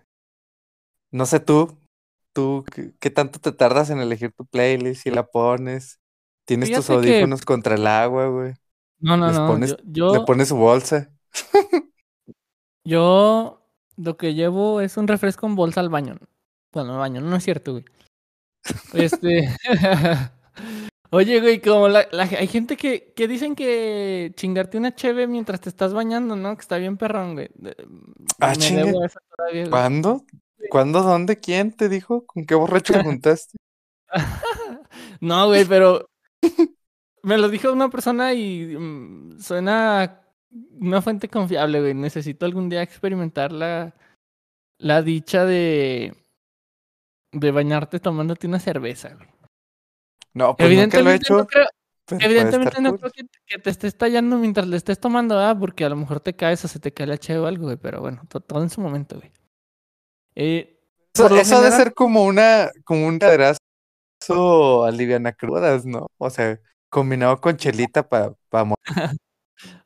[1.11, 1.77] no sé tú,
[2.33, 5.03] tú, ¿qué, qué tanto te tardas en elegir tu playlist?
[5.03, 5.99] Si la pones,
[6.47, 8.55] tienes tus que- audífonos contra el agua, güey.
[9.01, 9.47] No, no, Les no.
[9.47, 11.11] pones- yo, Le pones su bolsa.
[12.85, 13.63] yo
[13.97, 16.17] lo que llevo es un refresco en bolsa al baño.
[16.73, 17.85] Bueno, al baño, no es cierto, güey.
[18.95, 19.49] Este.
[21.11, 25.61] Oye, güey, como la, la- hay gente que, que dicen que chingarte una cheve mientras
[25.61, 26.55] te estás bañando, ¿no?
[26.55, 27.49] Que está bien perrón, güey.
[28.41, 28.85] Ah, chinga.
[29.71, 30.25] ¿Cuándo?
[30.69, 31.03] ¿Cuándo?
[31.03, 31.39] ¿Dónde?
[31.39, 32.27] ¿Quién te dijo?
[32.27, 33.57] ¿Con qué borracho te juntaste?
[35.21, 36.09] No, güey, pero
[37.23, 40.23] me lo dijo una persona y mm, suena
[40.81, 41.95] una fuente confiable, güey.
[41.95, 43.95] Necesito algún día experimentar la,
[44.79, 46.15] la dicha de,
[47.33, 49.29] de bañarte tomándote una cerveza, güey.
[50.35, 51.37] No, pues nunca lo he Evidentemente, hecho.
[51.39, 51.67] no creo,
[52.07, 52.99] puede evidentemente no cool.
[53.01, 55.57] creo que, que te estés tallando mientras le estés tomando, ¿verdad?
[55.59, 57.77] Porque a lo mejor te caes o se te cae la cheve o algo, güey.
[57.77, 59.33] Pero bueno, to- todo en su momento, güey.
[60.35, 60.81] Eh,
[61.15, 63.59] Eso, por lo eso ha de general- ser como una, como un caderazo
[64.85, 66.07] aliviana crudas, ¿no?
[66.19, 66.61] O sea,
[66.91, 68.65] combinado con chelita para pa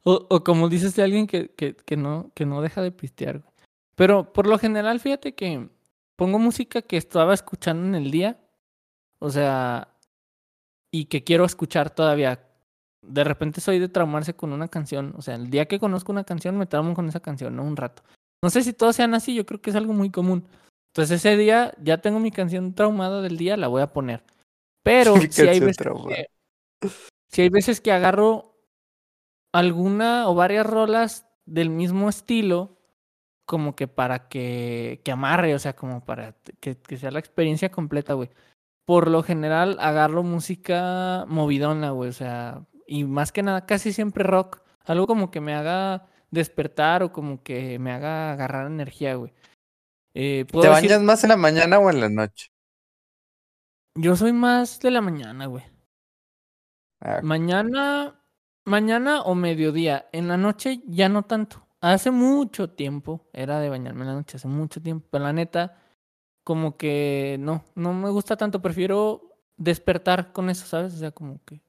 [0.05, 3.38] O, o como dices de alguien que, que, que, no, que no deja de pistear.
[3.38, 3.52] güey.
[3.94, 5.68] Pero por lo general, fíjate que
[6.22, 8.38] pongo música que estaba escuchando en el día.
[9.18, 9.88] O sea,
[10.92, 12.48] y que quiero escuchar todavía.
[13.04, 15.14] De repente soy de traumarse con una canción.
[15.18, 17.64] O sea, el día que conozco una canción me traumo con esa canción, ¿no?
[17.64, 18.04] Un rato.
[18.40, 20.46] No sé si todos sean así, yo creo que es algo muy común.
[20.92, 24.22] Entonces ese día ya tengo mi canción traumada del día, la voy a poner.
[24.85, 25.88] Pero si hay veces
[26.78, 26.90] que,
[27.32, 28.61] si hay veces que agarro
[29.52, 32.78] alguna o varias rolas del mismo estilo,
[33.53, 37.71] como que para que, que amarre, o sea, como para que, que sea la experiencia
[37.71, 38.31] completa, güey.
[38.87, 44.25] Por lo general agarro música movidona, güey, o sea, y más que nada, casi siempre
[44.25, 44.62] rock.
[44.87, 49.35] Algo como que me haga despertar o como que me haga agarrar energía, güey.
[50.15, 52.49] Eh, ¿Te decir- bañas más en la mañana o en la noche?
[53.95, 55.65] Yo soy más de la mañana, güey.
[57.03, 58.19] Ah, Mañana,
[58.65, 60.09] mañana o mediodía.
[60.12, 61.62] En la noche ya no tanto.
[61.83, 65.09] Hace mucho tiempo era de bañarme en la noche, hace mucho tiempo.
[65.11, 65.77] Pero la neta,
[66.45, 68.62] como que no, no me gusta tanto.
[68.62, 70.95] Prefiero despertar con eso, ¿sabes?
[70.95, 71.61] O sea, como que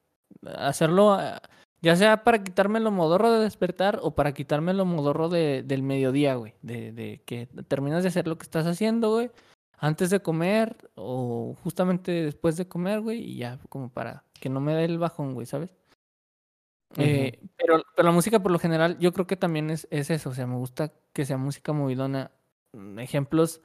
[0.56, 1.42] hacerlo, ah,
[1.82, 5.82] ya sea para quitarme lo modorro de despertar o para quitarme lo modorro de, del
[5.82, 6.54] mediodía, güey.
[6.62, 9.32] De, de que terminas de hacer lo que estás haciendo, güey.
[9.78, 13.20] Antes de comer o justamente después de comer, güey.
[13.20, 15.74] Y ya, como para que no me dé el bajón, güey, ¿sabes?
[16.96, 20.30] Eh, pero, pero la música por lo general, yo creo que también es, es eso.
[20.30, 22.30] O sea, me gusta que sea música movidona.
[22.72, 23.60] Mm, Ejemplos,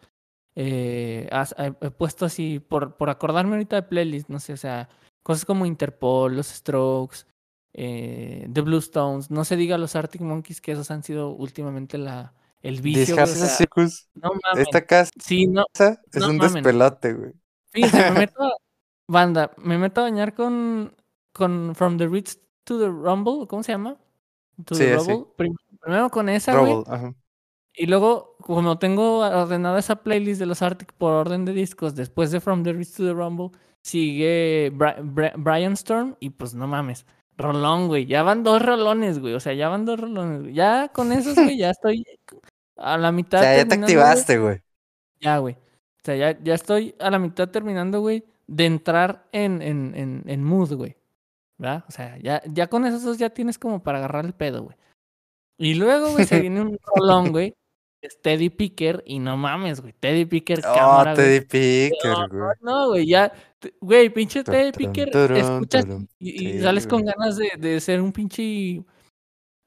[0.56, 4.58] eh, has- he, he puesto así, por, por acordarme ahorita de playlist, no sé, o
[4.58, 4.89] sea,
[5.24, 7.26] cosas como Interpol, los Strokes,
[7.74, 12.34] eh, The Bluestones, no se diga los Arctic Monkeys, que esos han sido últimamente la,
[12.62, 13.15] el vicio.
[13.15, 14.68] güey, o sea, Circus, no mames.
[14.68, 15.65] Esta casa Sí, no,
[16.12, 16.63] es no un mamen.
[16.63, 17.34] despelote, güey.
[17.72, 18.52] Fíjense, me meto, a-
[19.08, 20.96] banda, me meto a bañar con,
[21.34, 22.39] con From the Ritz
[22.70, 23.98] to the Rumble, ¿cómo se llama?
[24.66, 24.96] To Sí, the.
[24.96, 25.26] Rumble.
[25.36, 26.74] Prim- Primero con esa, güey.
[26.74, 27.14] Rubble, ajá.
[27.74, 32.32] Y luego, como tengo ordenada esa playlist de los Arctic por orden de discos, después
[32.32, 33.52] de From the Ritz to the Rumble,
[33.82, 37.06] sigue Bri- Bri- Brian Storm y pues no mames.
[37.38, 38.06] Rolón, güey.
[38.06, 39.34] Ya van dos rolones, güey.
[39.34, 40.42] O sea, ya van dos rolones.
[40.42, 40.54] güey.
[40.54, 42.04] Ya con esos, güey, ya estoy
[42.76, 43.40] a la O mitad.
[43.42, 44.04] sea, ya te terminando, güey.
[44.06, 44.62] activaste, güey.
[45.22, 45.54] Ya, güey.
[45.54, 50.24] O sea, ya, ya estoy a la mitad terminando, güey, de entrar en, en, en,
[50.26, 50.98] en mood, güey.
[51.60, 51.84] ¿Verdad?
[51.88, 54.78] O sea, ya, ya con esos dos ya tienes como para agarrar el pedo, güey.
[55.60, 57.54] Y luego, güey, se viene un rolón, güey.
[58.02, 59.93] es Teddy Picker y no mames, güey.
[60.00, 61.45] Teddy Picker Oh, cámara, güey.
[61.45, 61.45] Teddy
[61.91, 62.56] Picker, güey.
[62.62, 63.32] No, güey, ya.
[63.82, 65.86] Güey, pinche Tum, Teddy Picker, escuchas
[66.17, 67.13] y, sales con güey.
[67.13, 68.82] ganas de, de ser un pinche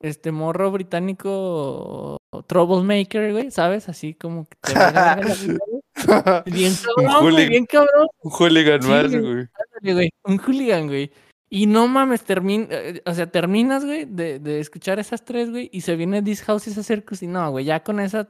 [0.00, 3.90] este morro británico troublemaker, güey, ¿sabes?
[3.90, 5.59] Así como que te vida, güey.
[6.46, 8.07] Bien Un cabrón, güey, bien cabrón.
[8.22, 9.20] Un hooligan Sí, más, güey.
[9.22, 9.48] güey.
[9.83, 11.12] Güey, un hooligan, güey.
[11.55, 15.69] Y no mames, termin eh, o sea, terminas, güey, de, de escuchar esas tres, güey,
[15.71, 18.27] y se viene This House is a Circus, y no, güey, ya con esa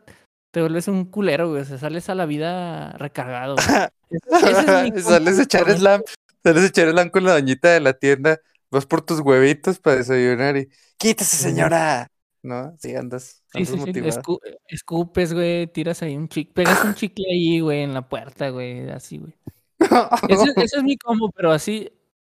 [0.51, 3.55] te vuelves un culero, güey, o sea, sales a la vida recargado.
[4.11, 6.03] Ese- es Sales a echar slam.
[6.43, 8.41] Sales a echar slam con la doñita de la tienda.
[8.73, 10.69] Vas por tus huevitos para desayunar y.
[10.99, 12.09] ¡Quítese, señora!
[12.43, 12.77] ¿No?
[12.81, 13.45] Sí, andas.
[13.53, 14.01] Sí, andas sí, sí.
[14.01, 18.51] escu- escupes, güey, tiras ahí un chicle, pegas un chicle ahí, güey, en la puerta,
[18.51, 19.33] güey, así, güey.
[20.29, 21.89] Ese, ese es mi combo, pero así,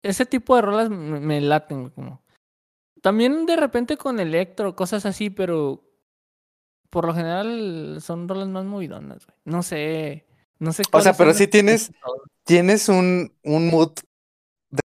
[0.09, 2.21] ese tipo de rolas me, me laten, güey, como.
[3.01, 5.83] También de repente con electro, cosas así, pero
[6.89, 9.37] por lo general son rolas más movidonas, güey.
[9.45, 10.25] No sé,
[10.59, 10.83] no sé.
[10.91, 11.91] O sea, pero sí tienes,
[12.45, 13.91] tienes un, un mood
[14.71, 14.79] de,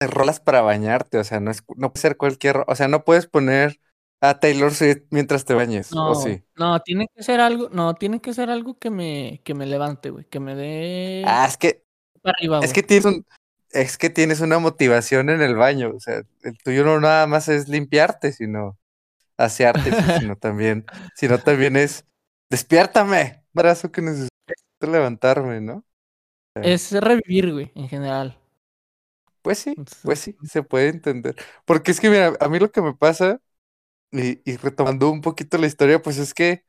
[0.00, 1.18] de rolas para bañarte.
[1.18, 2.64] O sea, no, es, no puede ser cualquier.
[2.68, 3.80] O sea, no puedes poner
[4.20, 5.90] a Taylor Swift mientras te bañes.
[5.92, 6.42] No, ¿O sí?
[6.56, 10.10] no, tiene que ser algo, no, tiene que ser algo que me, que me levante,
[10.10, 11.84] güey, que me dé Ah, es que,
[12.22, 12.72] para arriba, es güey.
[12.72, 13.26] que tienes un.
[13.74, 15.92] Es que tienes una motivación en el baño.
[15.94, 18.78] O sea, el tuyo no nada más es limpiarte, sino
[19.36, 22.06] asearte, sino también, sino también es
[22.50, 24.30] despiértame, brazo que necesito
[24.80, 25.84] levantarme, ¿no?
[26.54, 28.38] Es revivir, güey, en general.
[29.42, 31.36] Pues sí, pues sí, se puede entender.
[31.66, 33.40] Porque es que, mira, a mí lo que me pasa,
[34.12, 36.64] y, y retomando un poquito la historia, pues es que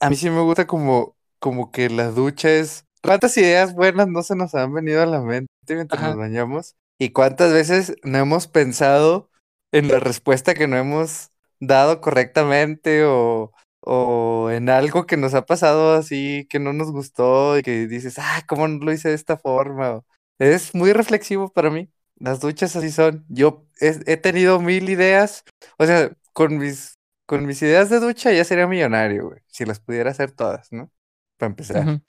[0.00, 2.86] a mí sí me gusta como, como que la ducha es...
[3.04, 6.08] ¿Cuántas ideas buenas no se nos han venido a la mente mientras Ajá.
[6.10, 6.74] nos bañamos?
[6.98, 9.30] ¿Y cuántas veces no hemos pensado
[9.72, 15.44] en la respuesta que no hemos dado correctamente o, o en algo que nos ha
[15.44, 19.14] pasado así que no nos gustó y que dices, ah, ¿cómo no lo hice de
[19.14, 20.02] esta forma?
[20.38, 21.90] Es muy reflexivo para mí.
[22.16, 23.26] Las duchas así son.
[23.28, 25.44] Yo he, he tenido mil ideas.
[25.78, 29.40] O sea, con mis, con mis ideas de ducha ya sería millonario, güey.
[29.48, 30.90] Si las pudiera hacer todas, ¿no?
[31.36, 32.00] Para empezar.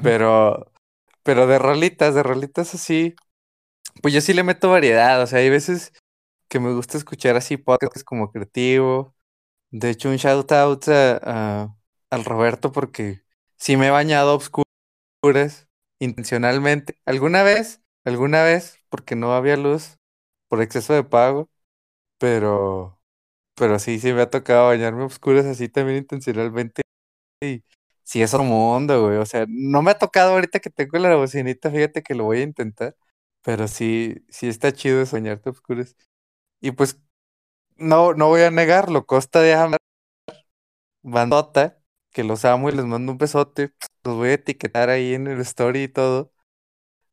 [0.00, 0.72] Pero,
[1.22, 3.14] pero de rolitas, de rolitas así,
[4.02, 5.22] pues yo sí le meto variedad.
[5.22, 5.92] O sea, hay veces
[6.48, 9.14] que me gusta escuchar así podcasts como creativo.
[9.70, 11.76] De hecho, un shout out a-
[12.10, 13.22] al Roberto porque
[13.58, 15.68] sí me he bañado a obscuras
[16.00, 16.98] intencionalmente.
[17.06, 17.82] ¿Alguna vez?
[18.04, 18.78] ¿Alguna vez?
[18.88, 19.98] Porque no había luz
[20.48, 21.50] por exceso de pago.
[22.18, 23.00] Pero,
[23.56, 26.82] pero sí, sí me ha tocado bañarme a obscuras así también intencionalmente.
[28.04, 29.18] Sí es otro mundo, güey.
[29.18, 32.38] O sea, no me ha tocado ahorita que tengo la bocinita, fíjate que lo voy
[32.40, 32.96] a intentar.
[33.42, 35.96] Pero sí, sí está chido soñarte a obscuras.
[36.60, 37.00] Y pues,
[37.76, 39.78] no, no voy a negarlo, Costa de Hammer,
[41.02, 41.80] bandota,
[42.12, 43.72] que los amo y les mando un besote.
[44.04, 46.32] Los voy a etiquetar ahí en el story y todo.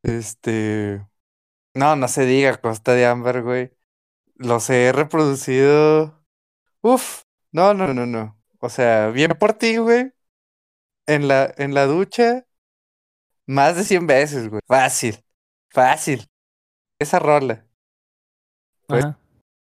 [0.03, 1.05] Este.
[1.75, 3.71] No, no se diga Costa de Ámbar, güey.
[4.35, 6.23] Los he reproducido.
[6.81, 7.23] Uf.
[7.53, 8.39] No, no, no, no.
[8.59, 10.13] O sea, bien por ti, güey.
[11.09, 12.45] En la, en la ducha.
[13.47, 14.61] Más de 100 veces, güey.
[14.67, 15.19] Fácil.
[15.69, 16.27] Fácil.
[16.99, 17.65] Esa rola.
[18.87, 19.19] Pues- Ajá.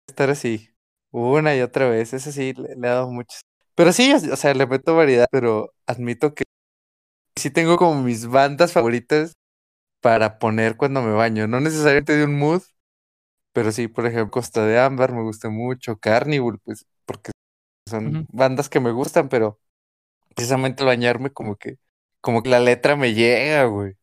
[0.09, 0.71] Estar así.
[1.11, 2.13] Una y otra vez.
[2.13, 3.43] Esa sí, le, le he dado muchas.
[3.75, 6.45] Pero sí, o sea, le meto variedad, pero admito que
[7.37, 9.35] sí tengo como mis bandas favoritas
[10.01, 11.47] para poner cuando me baño.
[11.47, 12.63] No necesariamente de un mood,
[13.53, 17.33] pero sí, por ejemplo, Costa de Ámbar me gusta mucho, Carnival, pues, porque
[17.89, 19.61] son bandas que me gustan, pero
[20.37, 21.79] precisamente al bañarme como que,
[22.21, 23.95] como que la letra me llega, güey.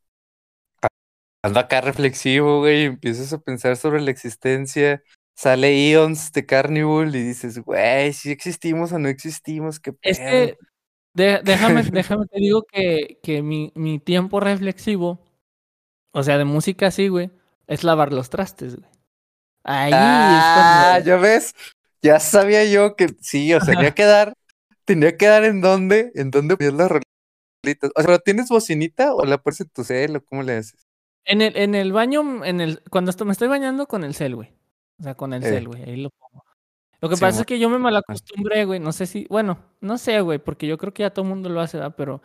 [1.43, 5.03] Ando acá reflexivo, güey, y empiezas a pensar sobre la existencia.
[5.35, 10.29] Sale Eons de Carnival y dices, güey, si existimos o no existimos, qué Es pedo.
[10.29, 10.57] que
[11.15, 15.19] de- déjame, déjame te digo que, que mi, mi tiempo reflexivo,
[16.13, 17.31] o sea, de música así, güey,
[17.67, 18.89] es lavar los trastes, güey.
[19.65, 21.09] Ahí Ah, es cuando.
[21.09, 21.55] ya ves,
[22.01, 24.33] ya sabía yo que sí, o sea, tenía que dar,
[24.85, 27.91] tenía que dar en dónde, en dónde ponías las rolitas.
[27.95, 30.85] O sea, ¿pero tienes bocinita o la pones en tu cel o cómo le haces?
[31.25, 34.35] En el, en el baño, en el, cuando esto- me estoy bañando con el cel,
[34.35, 34.51] güey.
[34.99, 35.49] O sea, con el Eh.
[35.49, 35.83] cel, güey.
[35.83, 36.43] Ahí lo pongo.
[37.01, 38.79] Lo que pasa es que yo me malacostumbré, güey.
[38.79, 41.49] No sé si, bueno, no sé, güey, porque yo creo que ya todo el mundo
[41.49, 41.95] lo hace, ¿verdad?
[41.97, 42.21] Pero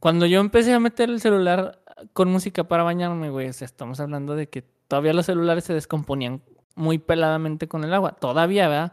[0.00, 4.00] cuando yo empecé a meter el celular con música para bañarme, güey, o sea, estamos
[4.00, 6.42] hablando de que todavía los celulares se descomponían
[6.74, 8.12] muy peladamente con el agua.
[8.12, 8.92] Todavía, ¿verdad?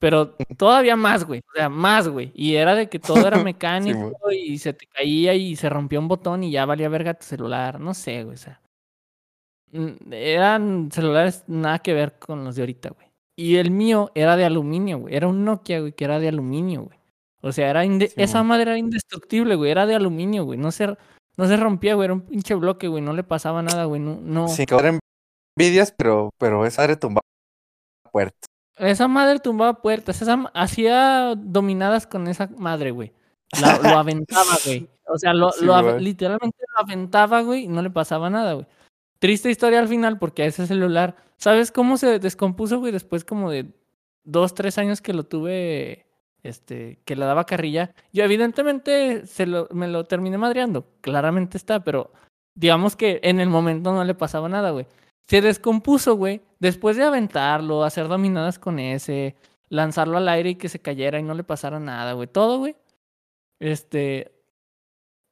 [0.00, 1.40] Pero todavía más, güey.
[1.40, 2.32] O sea, más, güey.
[2.34, 6.08] Y era de que todo era mecánico y se te caía y se rompió un
[6.08, 7.78] botón y ya valía verga tu celular.
[7.78, 8.34] No sé, güey.
[8.34, 8.60] O sea.
[10.10, 13.06] Eran celulares nada que ver con los de ahorita, güey.
[13.36, 15.14] Y el mío era de aluminio, güey.
[15.14, 16.98] Era un Nokia, güey, que era de aluminio, güey.
[17.42, 19.70] O sea, era inde- esa madre era indestructible, güey.
[19.70, 20.58] Era de aluminio, güey.
[20.58, 20.88] No se,
[21.36, 22.06] no se rompía, güey.
[22.06, 23.02] Era un pinche bloque, güey.
[23.02, 24.00] No le pasaba nada, güey.
[24.00, 24.48] No, no.
[24.48, 24.98] Sin causar
[25.58, 27.22] envidias, pero, pero esa madre tumbaba
[28.10, 28.49] puertas.
[28.80, 33.12] Esa madre tumbaba puertas, esa hacía dominadas con esa madre, güey.
[33.60, 34.88] La- lo aventaba, güey.
[35.06, 35.64] O sea, lo, Sí,
[35.98, 38.66] literalmente lo aventaba, güey, y no le pasaba nada, güey.
[39.18, 42.92] Triste historia al final, porque a ese celular, ¿sabes cómo se descompuso, güey?
[42.92, 43.66] Después como de
[44.24, 46.06] dos, tres años que lo tuve,
[46.42, 47.92] este, que le daba carrilla.
[48.12, 52.12] Yo evidentemente se lo, me lo terminé madreando, claramente está, pero
[52.54, 54.86] digamos que en el momento no le pasaba nada, güey.
[55.28, 59.36] Se descompuso, güey, después de aventarlo, hacer dominadas con ese,
[59.68, 62.26] lanzarlo al aire y que se cayera y no le pasara nada, güey.
[62.26, 62.76] Todo, güey.
[63.60, 64.32] Este,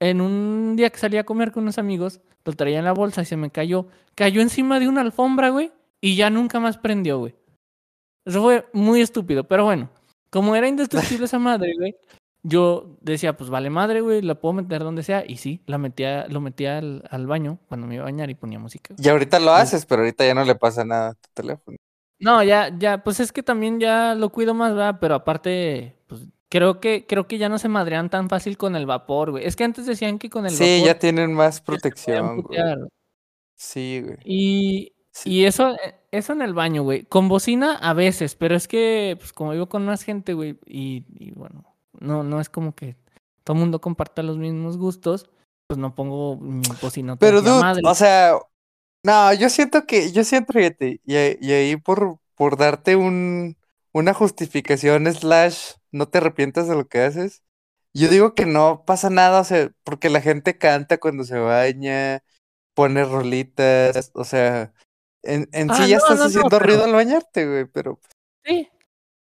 [0.00, 3.22] en un día que salí a comer con unos amigos, lo traía en la bolsa
[3.22, 3.88] y se me cayó.
[4.14, 7.34] Cayó encima de una alfombra, güey, y ya nunca más prendió, güey.
[8.24, 9.90] Eso fue muy estúpido, pero bueno,
[10.30, 11.96] como era indestructible esa madre, güey,
[12.42, 15.24] yo decía, pues vale madre, güey, la puedo meter donde sea.
[15.26, 18.34] Y sí, la metía, lo metía al, al baño cuando me iba a bañar y
[18.34, 18.94] ponía música.
[18.98, 21.76] Y ahorita lo haces, pero ahorita ya no le pasa nada a tu teléfono.
[22.20, 24.98] No, ya, ya, pues es que también ya lo cuido más, ¿verdad?
[25.00, 28.86] Pero aparte, pues creo que, creo que ya no se madrean tan fácil con el
[28.86, 29.44] vapor, güey.
[29.46, 32.42] Es que antes decían que con el Sí, vapor ya tienen más protección, güey.
[32.42, 32.78] putear.
[33.56, 34.18] Sí, güey.
[34.24, 35.30] Y, Sí.
[35.32, 35.76] y eso,
[36.12, 37.04] eso en el baño, güey.
[37.04, 41.04] Con bocina a veces, pero es que, pues como vivo con más gente, güey, y,
[41.10, 41.64] y bueno,
[42.00, 42.96] no, no es como que
[43.44, 45.28] todo el mundo comparta los mismos gustos,
[45.66, 47.16] pues no pongo mi bocina.
[47.16, 48.38] Pero, dude, o sea,
[49.04, 53.56] no, yo siento que, yo siento, fíjate, y, ahí- y ahí por, por darte un,
[53.92, 57.42] una justificación slash, no te arrepientas de lo que haces,
[57.94, 62.22] yo digo que no pasa nada, o sea, porque la gente canta cuando se baña,
[62.74, 64.72] pone rolitas, o sea,
[65.22, 67.64] en, en Ah, sí ya no, estás no, no, haciendo pero- ruido al bañarte, güey,
[67.66, 67.98] pero
[68.44, 68.68] Sí,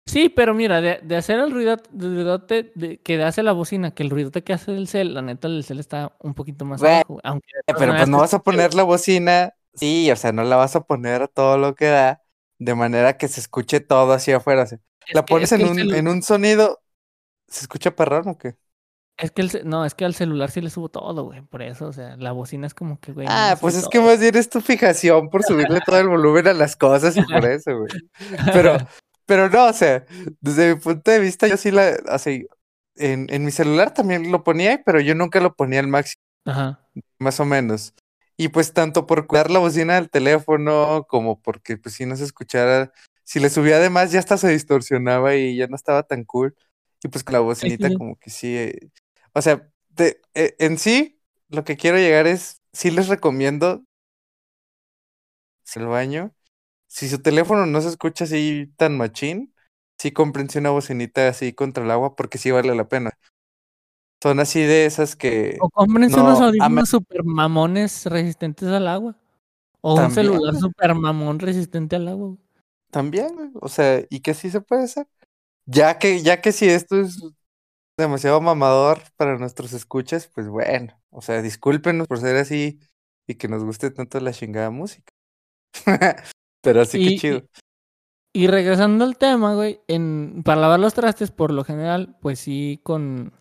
[0.06, 4.02] sí, pero mira, de, de hacer el ruido, ruidote de- que hace la bocina, que
[4.02, 7.20] el ruidote que hace el cel, la neta, el cel está un poquito más abajo,
[7.24, 10.44] aunque todas pero pues maneras no vas a poner la bocina, sí, o sea, no
[10.44, 12.22] la vas a poner a todo lo que da,
[12.58, 15.64] de manera que se escuche todo hacia afuera, o sea, Es la que- pones en
[15.64, 16.82] un, celu- en un sonido,
[17.48, 18.56] ¿se escucha perrón o qué?
[19.18, 21.86] Es que el, no, es que al celular sí le subo todo, güey, por eso,
[21.88, 23.26] o sea, la bocina es como que, güey.
[23.26, 26.46] no Ah, pues es que más bien es tu fijación por subirle todo el volumen
[26.48, 27.88] a las cosas y por eso, güey.
[28.52, 28.76] Pero,
[29.26, 30.06] pero no, o sea,
[30.40, 32.46] desde mi punto de vista, yo sí la, así,
[32.96, 36.80] en, en mi celular también lo ponía, pero yo nunca lo ponía al máximo, Ajá.
[37.18, 37.94] más o menos.
[38.36, 42.24] Y pues tanto por cuidar la bocina del teléfono, como porque pues si no se
[42.24, 42.92] escuchara,
[43.24, 46.54] si le subía además ya hasta se distorsionaba y ya no estaba tan cool.
[47.02, 47.94] Y pues con la bocinita sí.
[47.94, 48.90] como que sí, eh,
[49.32, 53.84] o sea, de- eh, en sí, lo que quiero llegar es, sí les recomiendo
[55.74, 56.34] el baño,
[56.88, 59.54] si su teléfono no se escucha así tan machín,
[59.98, 63.18] sí cómprense una bocinita así contra el agua porque sí vale la pena.
[64.22, 69.16] Son así de esas que O cómprense unos no, audífonos super mamones resistentes al agua.
[69.80, 72.36] O un celular super mamón resistente al agua.
[72.90, 75.06] También, o sea, y que sí se puede hacer.
[75.66, 77.20] Ya que, ya que si esto es
[77.96, 82.80] demasiado mamador para nuestros escuchas, pues bueno, o sea, discúlpenos por ser así
[83.26, 85.12] y que nos guste tanto la chingada música.
[86.66, 87.42] Pero sí que chido.
[88.32, 92.80] Y regresando al tema, güey, en, para lavar los trastes, por lo general, pues sí,
[92.82, 93.32] con,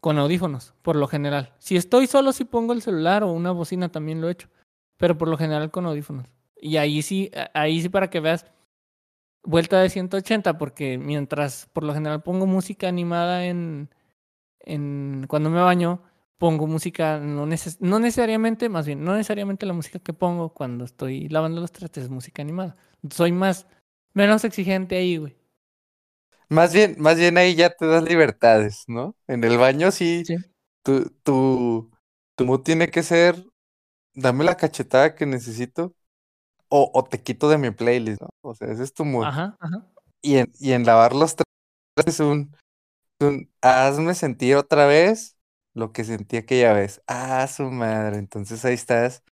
[0.00, 1.54] con audífonos, por lo general.
[1.58, 4.48] Si estoy solo, sí pongo el celular o una bocina, también lo he hecho.
[4.98, 6.26] Pero por lo general con audífonos.
[6.60, 8.46] Y ahí sí, ahí sí para que veas,
[9.42, 13.88] vuelta de 180, porque mientras por lo general pongo música animada en,
[14.60, 16.02] en cuando me baño,
[16.44, 20.84] pongo música, no, neces- no necesariamente, más bien, no necesariamente la música que pongo cuando
[20.84, 22.76] estoy lavando los trastes es música animada.
[23.10, 23.66] Soy más,
[24.14, 25.34] menos exigente ahí, güey.
[26.48, 29.16] Más bien, más bien ahí ya te das libertades, ¿no?
[29.26, 30.36] En el baño sí, Sí.
[30.82, 31.90] tu, tu,
[32.36, 33.44] tu mood tiene que ser,
[34.14, 35.94] dame la cachetada que necesito
[36.68, 38.30] o, o te quito de mi playlist, ¿no?
[38.42, 39.24] O sea, ese es tu mood.
[39.26, 39.86] Ajá, ajá.
[40.22, 42.56] Y en, y en lavar los trastes es un,
[43.20, 45.33] un, hazme sentir otra vez
[45.74, 47.02] lo que sentí aquella vez.
[47.06, 48.18] Ah, su madre.
[48.18, 49.22] Entonces ahí estás.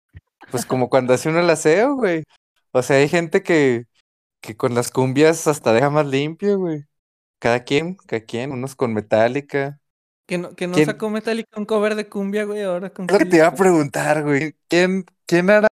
[0.50, 2.24] Pues como cuando hace uno el aseo, güey.
[2.72, 3.86] O sea, hay gente que,
[4.40, 6.84] que con las cumbias hasta deja más limpio, güey.
[7.38, 9.80] Cada quien, cada quien, unos con metálica.
[10.26, 13.18] Que no, que no ¿Quién- sacó Metallica un cover de cumbia, güey, ahora con lo
[13.18, 14.54] que te iba a preguntar, güey.
[14.68, 15.68] ¿Quién, quién hará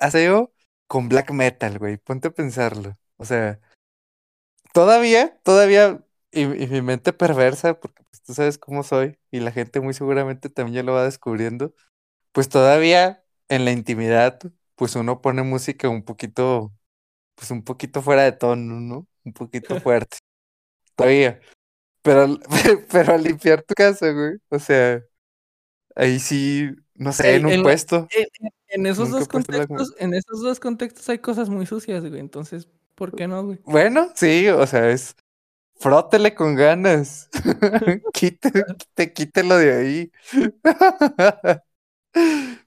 [0.00, 0.52] aseo
[0.86, 1.96] con black metal, güey?
[1.96, 2.98] Ponte a pensarlo.
[3.16, 3.60] O sea,
[4.72, 9.52] todavía, todavía, y, y mi mente perversa, porque pues, tú sabes cómo soy, y la
[9.52, 11.74] gente muy seguramente también ya lo va descubriendo,
[12.32, 14.38] pues todavía en la intimidad,
[14.76, 16.72] pues uno pone música un poquito,
[17.34, 19.06] pues un poquito fuera de tono, ¿no?
[19.24, 20.18] Un poquito fuerte.
[20.96, 21.40] Todavía.
[22.02, 22.38] Pero,
[22.92, 25.02] pero al limpiar tu casa, güey, o sea,
[25.96, 28.08] ahí sí, no sé, en un en la- puesto.
[28.10, 28.26] En,
[28.68, 32.20] en- esos Nunca dos contextos, en esos dos contextos hay cosas muy sucias, güey.
[32.20, 33.60] Entonces, ¿por qué no, güey?
[33.64, 35.16] Bueno, sí, o sea, es
[35.78, 37.28] frótele con ganas.
[38.12, 38.50] Quite,
[39.14, 40.12] quítelo de ahí.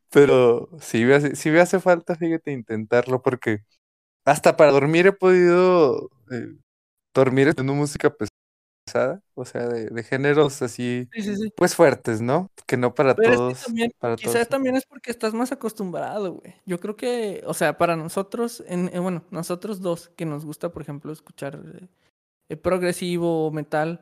[0.09, 3.63] Pero sí me hace, sí me hace falta, fíjate, intentarlo, porque
[4.25, 6.55] hasta para dormir he podido eh,
[7.13, 8.15] dormir escuchando música
[8.87, 11.49] pesada, o sea, de, de géneros así, Sí, sí, sí.
[11.55, 12.51] pues fuertes, ¿no?
[12.67, 14.49] Que no para Pero es que todos, también, para quizás todos.
[14.49, 16.55] también es porque estás más acostumbrado, güey.
[16.65, 20.71] Yo creo que, o sea, para nosotros, en, eh, bueno, nosotros dos, que nos gusta,
[20.71, 21.87] por ejemplo, escuchar eh,
[22.51, 24.01] eh, progresivo o metal,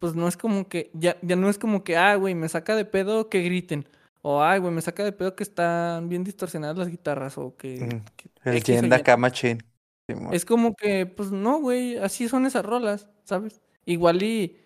[0.00, 2.74] pues no es como que, ya, ya no es como que, ah, güey, me saca
[2.74, 3.88] de pedo que griten.
[4.22, 7.38] O, ay, güey, me saca de pedo que están bien distorsionadas las guitarras.
[7.38, 8.02] O que.
[8.16, 8.28] Que
[10.08, 10.32] El.
[10.32, 13.60] Es como que, pues no, güey, así son esas rolas, ¿sabes?
[13.84, 14.56] Igual y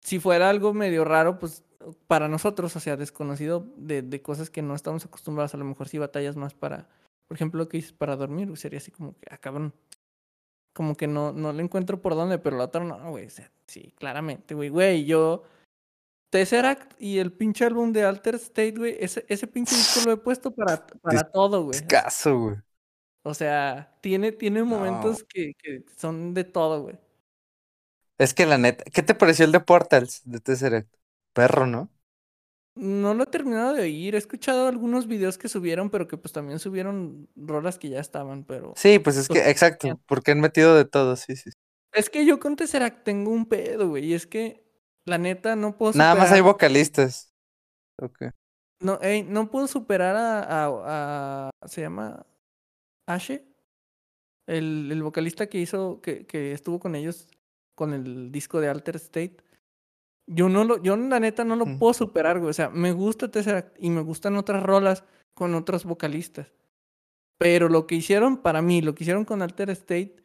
[0.00, 1.64] si fuera algo medio raro, pues
[2.06, 5.88] para nosotros, o sea, desconocido de, de cosas que no estamos acostumbrados, a lo mejor
[5.88, 6.88] sí batallas más para,
[7.28, 9.74] por ejemplo, lo que dices para dormir, sería así como que, ah, cabrón.
[10.74, 13.28] Como que no, no le encuentro por dónde, pero la otra no, güey,
[13.66, 15.44] sí, claramente, güey, güey, yo...
[16.30, 20.16] Tesseract y el pinche álbum de Alter State, güey, ese, ese pinche disco lo he
[20.16, 21.76] puesto para, para todo, güey.
[21.76, 22.56] Escaso, güey.
[23.22, 26.98] O sea, tiene, tiene momentos que, que son de todo, güey.
[28.18, 30.92] Es que la neta, ¿qué te pareció el de Portals de Tesseract?
[31.32, 31.88] Perro, ¿no?
[32.76, 34.14] No lo he terminado de oír.
[34.14, 38.44] He escuchado algunos videos que subieron, pero que pues también subieron rolas que ya estaban,
[38.44, 38.72] pero...
[38.76, 41.50] Sí, pues es que, Pues, exacto, porque han metido de todo, sí, sí.
[41.92, 44.06] Es que yo con Tesseract tengo un pedo, güey.
[44.06, 44.64] Y es que,
[45.06, 47.32] la neta, no puedo Nada más hay superar- vocalistas.
[48.02, 48.24] Ok.
[48.80, 52.26] No, ey, no puedo superar a, a, a- ¿Se llama?
[53.06, 53.44] Ashe.
[54.48, 57.28] El, el vocalista que hizo, que, que estuvo con ellos
[57.76, 59.36] con el disco de Alter State.
[60.26, 61.78] Yo no lo, yo la neta no lo Mm.
[61.78, 62.50] puedo superar, güey.
[62.50, 65.04] O sea, me gusta Tesseract y me gustan otras rolas
[65.34, 66.52] con otros vocalistas.
[67.38, 70.16] Pero lo que hicieron para mí, lo que hicieron con Alter State,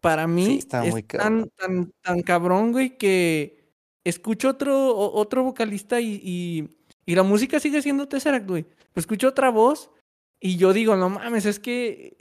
[0.00, 1.50] para mí está es muy tan, cabrón.
[1.56, 3.72] tan, tan cabrón, güey, que
[4.04, 6.68] escucho otro, otro vocalista y, y,
[7.06, 8.66] y la música sigue siendo Tesseract, güey.
[8.94, 9.90] Escucho otra voz
[10.40, 12.16] y yo digo, no mames, es que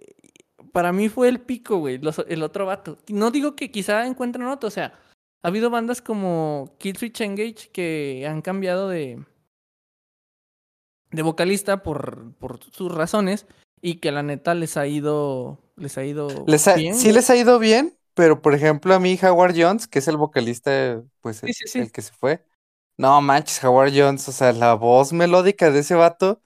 [0.72, 2.97] para mí fue el pico, güey, los- el otro vato.
[3.10, 4.97] No digo que quizá encuentren otro, o sea,
[5.46, 9.24] ha habido bandas como Killswitch Engage que han cambiado de,
[11.12, 13.46] de vocalista por, por sus razones
[13.82, 16.96] y que la neta les ha ido, les ha ido Les ha- bien.
[16.96, 20.18] sí les ha ido bien, pero por ejemplo a mí Howard Jones, que es el
[20.18, 21.80] vocalista, pues Sí, el, sí, sí.
[21.80, 22.43] el que se fue.
[22.98, 26.41] No manches, Howard Jones, o sea, la voz melódica de ese vato.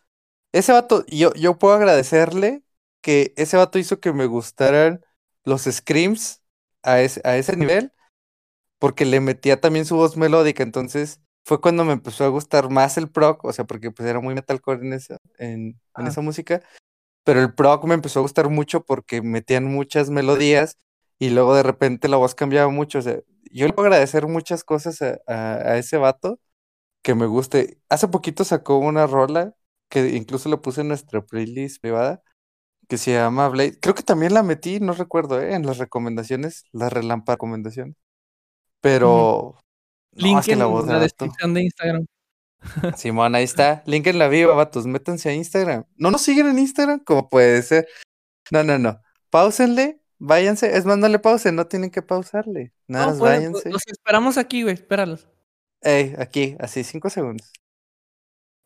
[0.52, 2.64] Ese vato, yo, yo puedo agradecerle
[3.02, 5.06] que ese vato hizo que me gustaran
[5.46, 6.42] los screams
[6.84, 7.94] a ese, a ese nivel,
[8.80, 12.98] porque le metía también su voz melódica, entonces fue cuando me empezó a gustar más
[12.98, 16.10] el proc, o sea, porque pues era muy metalcore en esa, en, en Ajá.
[16.10, 16.62] esa música,
[17.24, 20.78] pero el proc me empezó a gustar mucho porque metían muchas melodías
[21.20, 23.20] y luego de repente la voz cambiaba mucho, o sea,
[23.52, 26.40] yo le puedo agradecer muchas cosas a, a- a ese vato
[27.02, 27.80] que me guste.
[27.90, 29.56] Hace poquito sacó una rola
[29.90, 32.22] que incluso la puse en nuestra playlist privada
[32.90, 33.80] que se llama Blade.
[33.82, 35.54] Creo que también la metí, no recuerdo, ¿eh?
[35.56, 37.96] en las recomendaciones, las relámpagas recomendaciones.
[38.82, 39.56] Pero
[40.14, 42.06] no, Link es que en la voz de la descripción de Instagram.
[42.98, 43.84] Simón, ahí está.
[43.86, 44.86] Link en la bio, vatos.
[44.86, 45.86] Métanse a Instagram.
[45.96, 47.00] ¿No nos siguen en Instagram?
[47.04, 47.88] Como puede ser.
[48.52, 49.00] No, no, no.
[49.30, 50.76] Páusenle, váyanse.
[50.78, 52.74] Es más, no le pausen, no tienen que pausarle.
[52.88, 53.70] Nada No, más puede- váyanse.
[53.70, 55.28] los esperamos aquí, güey, espéralos.
[55.82, 57.52] Ey, aquí, así, cinco segundos.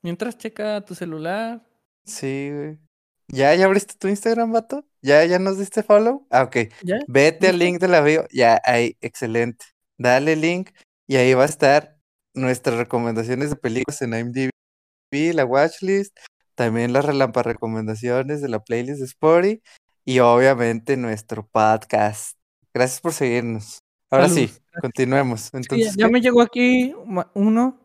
[0.01, 1.61] Mientras checa tu celular.
[2.05, 2.79] Sí, güey.
[3.27, 4.85] ¿Ya, ya abriste tu Instagram, vato?
[5.01, 6.27] ¿Ya, ya nos diste follow?
[6.29, 6.57] Ah, ok.
[6.83, 6.97] ¿Ya?
[7.07, 8.27] Vete al link de la bio.
[8.31, 9.65] Ya, ahí, excelente.
[9.97, 10.71] Dale link
[11.07, 11.97] y ahí va a estar
[12.33, 16.17] nuestras recomendaciones de películas en IMDb, la watchlist,
[16.55, 19.61] también las relampa recomendaciones de la playlist de Spotify
[20.05, 22.37] y obviamente nuestro podcast.
[22.73, 23.79] Gracias por seguirnos.
[24.09, 25.41] Ahora sí, continuemos.
[25.41, 26.11] Sí, ya, Entonces, ya ¿qué?
[26.11, 26.93] me llegó aquí
[27.33, 27.79] uno,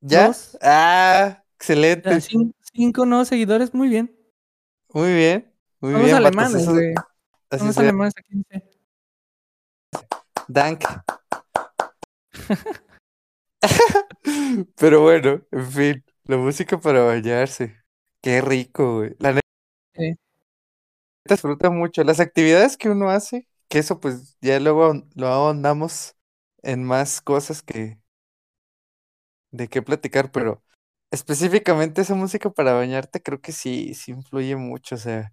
[0.00, 0.28] ¿Ya?
[0.28, 0.56] dos.
[0.62, 2.10] Ah, ya, excelente.
[2.20, 4.16] cin- cinco nuevos seguidores, muy bien.
[4.92, 5.52] Muy bien.
[5.80, 6.54] Muy Son los bien, alemanes,
[7.50, 7.80] así llama.
[7.80, 8.34] alemanes aquí.
[8.34, 8.75] dice.
[10.48, 10.84] Dank.
[14.76, 17.76] Pero bueno, en fin, la música para bañarse.
[18.22, 19.14] Qué rico, güey.
[19.18, 19.40] La neta
[19.96, 20.16] Sí.
[21.24, 22.04] disfruta mucho.
[22.04, 26.16] Las actividades que uno hace, que eso pues ya luego lo ahondamos
[26.62, 27.98] en más cosas que
[29.50, 30.62] de qué platicar, pero
[31.10, 34.96] específicamente esa música para bañarte creo que sí, sí influye mucho.
[34.96, 35.32] O sea,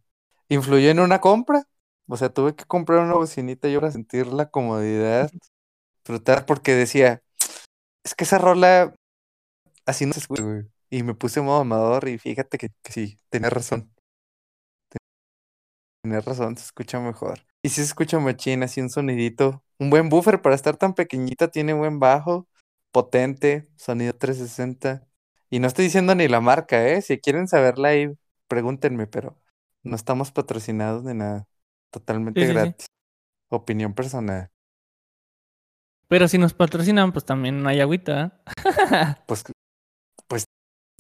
[0.49, 1.63] influyó en una compra.
[2.07, 5.31] O sea, tuve que comprar una bocinita yo para sentir la comodidad,
[5.99, 7.21] disfrutar, porque decía,
[8.03, 8.93] es que esa rola
[9.85, 10.63] así no se escucha, güey.
[10.89, 13.91] Y me puse modo amador y fíjate que, sí, tenía razón.
[16.03, 17.45] Tenía razón, se escucha mejor.
[17.63, 19.63] Y sí se escucha machín, así un sonidito.
[19.79, 22.47] Un buen buffer para estar tan pequeñita, tiene buen bajo,
[22.91, 25.07] potente, sonido 360.
[25.49, 27.01] Y no estoy diciendo ni la marca, ¿eh?
[27.01, 28.11] Si quieren saberla ahí,
[28.47, 29.39] pregúntenme, pero
[29.83, 31.47] no estamos patrocinados ni nada.
[31.93, 32.59] Totalmente Sí, sí, sí.
[32.59, 32.85] gratis.
[33.49, 34.49] Opinión personal.
[36.07, 38.41] Pero si nos patrocinan, pues también no hay agüita.
[38.47, 39.15] ¿eh?
[39.27, 39.43] Pues,
[40.27, 40.45] pues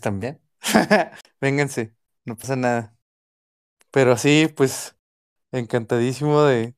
[0.01, 0.39] también.
[1.41, 2.95] Vénganse, no pasa nada.
[3.91, 4.95] Pero sí, pues
[5.51, 6.75] encantadísimo de,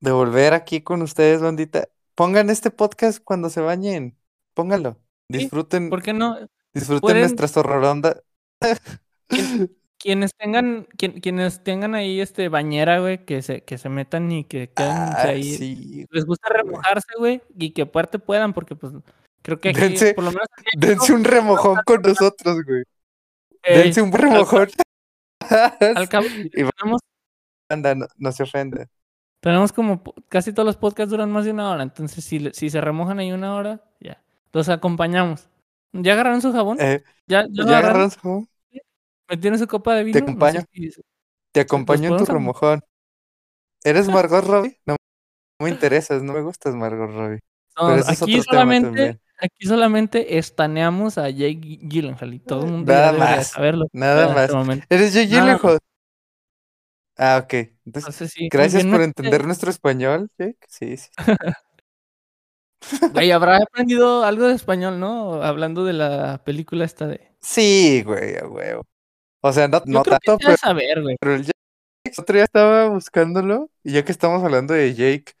[0.00, 1.88] de volver aquí con ustedes, bandita.
[2.14, 4.18] Pongan este podcast cuando se bañen.
[4.54, 4.98] Pónganlo.
[5.30, 6.36] Sí, Disfruten, ¿Por qué no?
[6.74, 8.22] disfruten pueden- nuestra zorroronda.
[10.02, 14.44] Quienes tengan, quien- quienes tengan ahí este bañera, güey, que se, que se metan y
[14.44, 15.42] que quédense Ah, ahí.
[15.42, 16.06] sí.
[16.10, 18.94] Les gusta remojarse, güey, y que aparte puedan, porque pues
[19.42, 22.82] creo que aquí, Dense- por lo menos aquí Dense un remojón con nosotros, güey.
[23.62, 24.68] Ey, Dense un remojón.
[25.96, 26.64] al cabo, Y
[27.68, 28.86] Anda, no, no se ofenda.
[29.40, 32.80] tenemos como casi todos los podcasts duran más de una hora, entonces si, si se
[32.80, 34.22] remojan ahí una hora, ya.
[34.52, 35.48] Los acompañamos.
[35.92, 36.78] ¿Ya agarraron su jabón?
[36.80, 37.84] Eh, ¿Ya, ya lo ¿Ya agarraron?
[37.84, 38.48] agarraron su jabón?
[39.30, 40.18] ¿Metieron su copa de vino?
[40.18, 40.60] No sé acompaño.
[40.72, 40.90] si-
[41.52, 42.80] Te acompaño en tu am- remojón.
[43.84, 44.78] ¿Eres Margot Robbie?
[44.86, 44.96] No
[45.60, 47.40] me interesas, no me gustas Margot Robbie.
[47.78, 53.12] No, Pero aquí solamente, aquí solamente estaneamos a Jake Gyllenhaal y todo el mundo Nada
[53.12, 53.86] más, saberlo.
[53.92, 54.78] nada este más.
[54.88, 55.78] ¿Eres Jake Gyllenhaal?
[57.16, 57.52] Ah, ok.
[57.52, 60.58] Entonces, Entonces sí, muy gracias bien, por entender nuestro español, Jake.
[60.68, 61.08] Sí, sí.
[63.12, 65.42] Güey, habrá aprendido algo de español, ¿no?
[65.42, 67.30] Hablando de la película esta de.
[67.40, 68.86] Sí, güey, a huevo.
[69.42, 71.58] O sea, no, no tanto, pero, saber, pero el Jake,
[72.04, 75.32] el otro día estaba buscándolo, y ya que estamos hablando de Jake,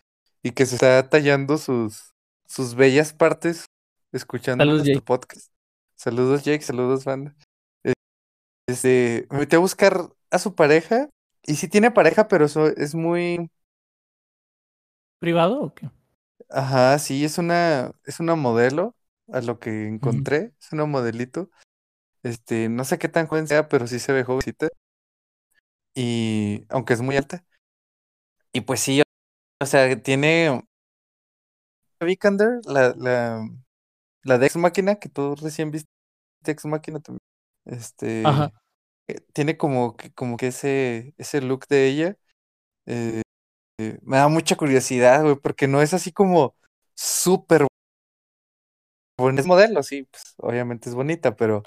[0.42, 2.12] y que se está tallando sus,
[2.46, 3.66] sus bellas partes,
[4.12, 5.06] escuchando Saludos, nuestro Jake.
[5.06, 5.50] podcast.
[5.96, 7.34] Saludos, Jake, saludos, banda.
[7.84, 7.92] Eh,
[8.66, 11.08] Este, me metí a buscar a su pareja,
[11.42, 13.50] y sí tiene pareja, pero eso es muy,
[15.18, 15.90] ¿Privado o qué?
[16.48, 18.94] Ajá, sí, es una, es una modelo,
[19.30, 21.50] a lo que encontré, es una modelito.
[22.22, 24.68] Este, no sé qué tan joven sea, pero sí se ve jovencita.
[25.94, 27.44] Y aunque es muy alta.
[28.52, 29.02] Y pues sí,
[29.60, 30.62] o sea, tiene
[32.00, 33.46] Vikander, la, la,
[34.24, 35.88] la de Ex Máquina, que tú recién viste
[36.46, 37.20] Ex Máquina también.
[37.66, 38.50] Este, Ajá.
[39.08, 42.16] eh, tiene como que, como que ese, ese look de ella.
[42.86, 43.22] eh,
[43.78, 46.56] eh, me da mucha curiosidad, güey, porque no es así como
[46.94, 47.66] súper
[49.18, 49.40] bonita.
[49.42, 51.62] Es modelo, sí, pues obviamente es bonita, pero.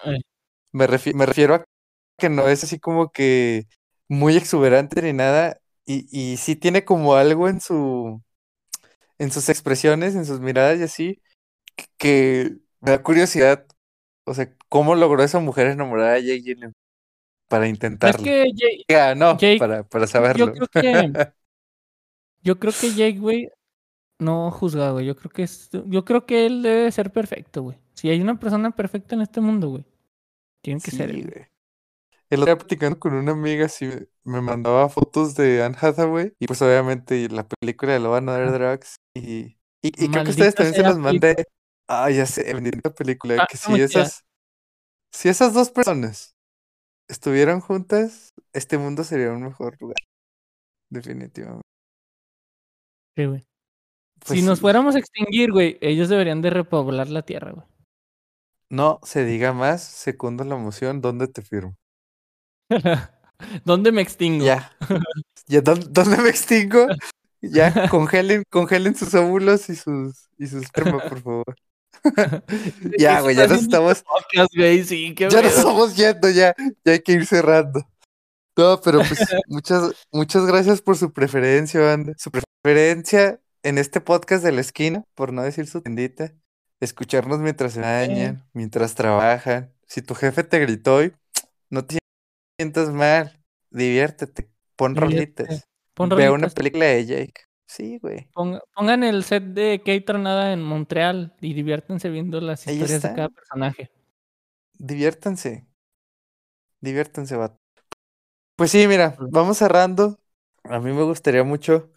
[0.73, 1.65] Me, refi- me refiero a
[2.19, 3.67] que no es así como que
[4.09, 5.59] muy exuberante ni nada.
[5.85, 8.21] Y, y sí tiene como algo en su,
[9.19, 11.21] en sus expresiones, en sus miradas y así,
[11.75, 13.65] que, que me da curiosidad.
[14.25, 16.73] O sea, ¿cómo logró esa mujer enamorar a Jake Gyllenhaal
[17.49, 17.67] para
[18.01, 18.23] Es intentarlo?
[18.23, 20.47] que Jake, Ya, no, Jake, para, para saberlo.
[20.47, 21.13] yo creo que.
[22.41, 23.49] Yo creo que Jake, güey,
[24.19, 25.05] no juzga, güey.
[25.05, 27.77] Yo creo que es, yo creo que él debe ser perfecto, güey.
[27.93, 29.85] Si hay una persona perfecta en este mundo, güey,
[30.63, 31.27] tiene que ser Sí, él.
[31.31, 31.45] güey.
[32.29, 33.89] El otro día platicando con una amiga, sí,
[34.23, 38.51] me- mandaba fotos de Anne Hathaway y pues obviamente la película de Love and Other
[38.53, 41.45] Drugs y, y, y creo que ustedes también se las mandé.
[41.87, 44.25] Ah, ya sé, bendita película, Ah, que si esas,
[45.11, 46.35] si esas dos personas
[47.09, 49.97] estuvieran juntas, este mundo sería un mejor lugar,
[50.89, 51.63] definitivamente.
[53.15, 53.43] Sí, güey.
[54.25, 54.61] Pues si nos sí.
[54.61, 57.67] fuéramos a extinguir, güey, ellos deberían de repoblar la tierra, güey.
[58.73, 61.75] No se diga más, segundo la moción, ¿dónde te firmo?
[63.65, 64.43] ¿Dónde me extingo?
[64.43, 64.75] Ya.
[65.45, 66.87] ya ¿dó- ¿Dónde me extingo?
[67.39, 71.55] Ya, congelen, congelen sus óvulos y sus, y su esperma, por favor.
[72.97, 76.93] ya, güey, ya nos estamos, Podcast, güey, sí, qué ya nos estamos yendo, ya, ya
[76.93, 77.79] hay que ir cerrando.
[78.57, 79.19] No, pero pues
[79.49, 82.13] muchas, muchas gracias por su preferencia, banda.
[82.17, 86.33] Su preferencia en este podcast de la esquina, por no decir su tiendita.
[86.83, 89.73] Escucharnos mientras se bañan, mientras trabajan.
[89.87, 91.13] Si tu jefe te gritó hoy,
[91.69, 91.97] no te
[92.59, 93.39] sientas mal.
[93.69, 95.69] Diviértete, pon Diviértete, rolitas.
[95.93, 97.41] Pon Ve una película de Jake.
[97.65, 98.29] Sí, güey.
[98.33, 103.01] Ponga- pongan el set de Kate Tronada en Montreal y diviértanse viendo las Ahí historias
[103.01, 103.89] de cada personaje.
[104.73, 105.65] Diviértanse.
[106.81, 107.57] Diviértanse, vato.
[108.57, 110.19] Pues sí, mira, vamos cerrando.
[110.65, 111.91] A mí me gustaría mucho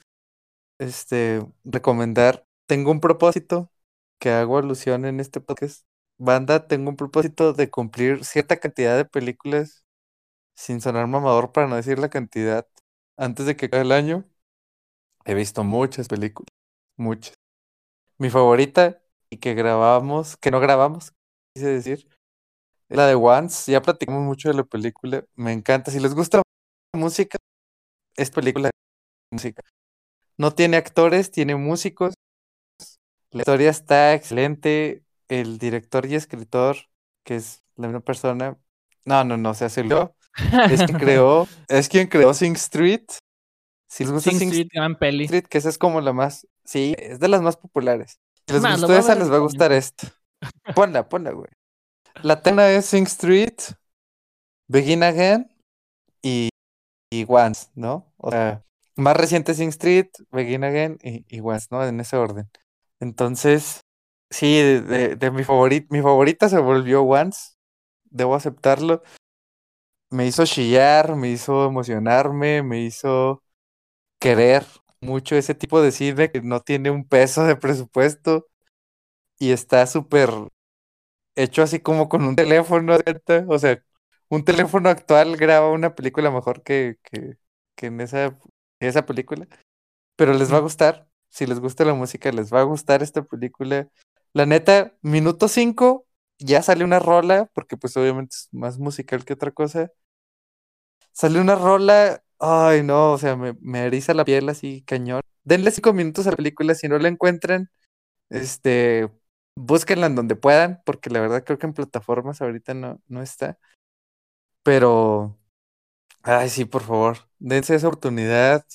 [0.79, 2.47] este recomendar.
[2.67, 3.73] Tengo un propósito
[4.19, 5.87] que hago alusión en este podcast.
[6.19, 9.85] Banda, tengo un propósito de cumplir cierta cantidad de películas
[10.57, 12.67] sin sonar mamador para no decir la cantidad
[13.17, 14.25] antes de que acabe el año.
[15.25, 16.49] He visto muchas películas,
[16.97, 17.35] muchas.
[18.19, 21.13] Mi favorita y que grabamos, que no grabamos,
[21.55, 22.09] quise decir,
[22.89, 23.71] es la de Once.
[23.73, 25.25] Ya platicamos mucho de la película.
[25.35, 25.91] Me encanta.
[25.91, 27.39] Si les gusta la música,
[28.17, 28.73] es película de
[29.33, 29.63] música.
[30.39, 32.15] No tiene actores, tiene músicos.
[33.37, 35.03] La historia está excelente.
[35.29, 36.77] El director y escritor,
[37.23, 38.57] que es la misma persona.
[39.05, 40.17] No, no, no, se aceleró.
[40.71, 43.05] Es quien creó, es quien creó Sing Street.
[43.89, 45.25] Si les gusta Sing Sing Street, gran peli.
[45.25, 48.21] Street, que esa es como la más, sí, es de las más populares.
[48.47, 50.13] Si les gustó esa, les va a gustar esta.
[50.75, 51.51] Ponla, ponla, güey.
[52.23, 53.57] La tena es Sing Street,
[54.67, 55.51] Begin Again
[56.23, 56.49] y,
[57.11, 58.15] y Once, ¿no?
[58.17, 58.65] O sea,
[58.95, 61.85] más reciente Sing Street, Begin Again y, y Once, ¿no?
[61.85, 62.49] En ese orden.
[63.01, 63.81] Entonces,
[64.31, 67.53] sí, de, de, de mi favorita, mi favorita se volvió Once,
[68.05, 69.03] debo aceptarlo.
[70.11, 73.43] Me hizo chillar, me hizo emocionarme, me hizo
[74.21, 74.67] querer
[75.01, 78.47] mucho ese tipo de cine que no tiene un peso de presupuesto
[79.39, 80.31] y está súper
[81.35, 82.97] hecho así como con un teléfono.
[83.49, 83.83] O sea,
[84.29, 87.37] un teléfono actual graba una película mejor que, que,
[87.77, 88.39] que en esa,
[88.81, 89.47] esa película,
[90.17, 93.23] pero les va a gustar, si les gusta la música, les va a gustar esta
[93.23, 93.89] película.
[94.33, 96.07] La neta, minuto 5
[96.39, 99.91] ya sale una rola, porque pues obviamente es más musical que otra cosa.
[101.13, 105.23] Sale una rola, ay no, o sea, me, me eriza la piel así cañón.
[105.45, 107.71] Denle cinco minutos a la película, si no la encuentran,
[108.31, 109.11] este,
[109.57, 113.59] búsquenla en donde puedan, porque la verdad creo que en plataformas ahorita no, no está.
[114.63, 115.39] Pero,
[116.23, 118.67] ay sí, por favor, dense esa oportunidad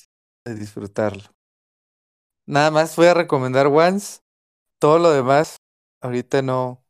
[0.44, 1.24] de disfrutarlo.
[2.46, 4.20] Nada más voy a recomendar Once,
[4.78, 5.58] todo lo demás,
[6.00, 6.84] ahorita no,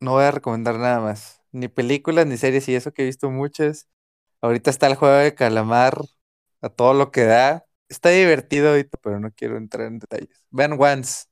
[0.00, 1.42] no voy a recomendar nada más.
[1.52, 3.88] Ni películas, ni series, y eso que he visto muchas.
[4.42, 5.98] Ahorita está el juego de calamar
[6.62, 7.66] a todo lo que da.
[7.88, 10.46] Está divertido ahorita, pero no quiero entrar en detalles.
[10.50, 11.26] Vean Once,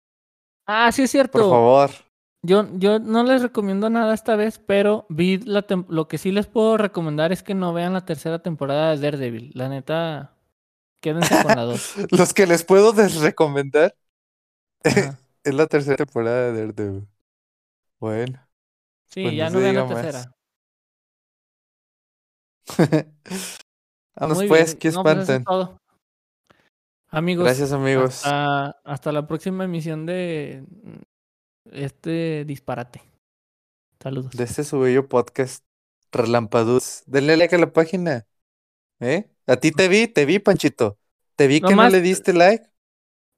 [0.67, 1.33] Ah, sí es cierto.
[1.33, 1.91] por favor.
[2.43, 6.47] Yo, yo no les recomiendo nada esta vez, pero vi la lo que sí les
[6.47, 9.53] puedo recomendar es que no vean la tercera temporada de Daredevil.
[9.55, 10.37] La neta,
[11.03, 11.95] quédense con la dos.
[12.11, 13.97] Los que les puedo desrecomendar
[15.45, 17.09] es la tercera temporada de Daredevil.
[18.01, 18.49] Bueno.
[19.11, 20.33] Sí, Pues ya no no vean la tercera.
[24.17, 24.79] Vamos Muy pues, bien.
[24.79, 25.45] ¿qué No, pues eso es espantan?
[25.45, 25.79] todo.
[27.11, 28.25] Amigos, Gracias amigos.
[28.25, 31.01] hasta, hasta la próxima emisión de mm,
[31.73, 33.03] este disparate.
[34.03, 34.33] Saludos.
[34.33, 35.65] De este su bello podcast,
[36.13, 37.03] Relampaduz.
[37.07, 38.27] Denle like a la página.
[39.01, 39.32] ¿Eh?
[39.47, 40.99] A ti te vi, te vi, Panchito.
[41.37, 42.67] Te vi que no le diste like.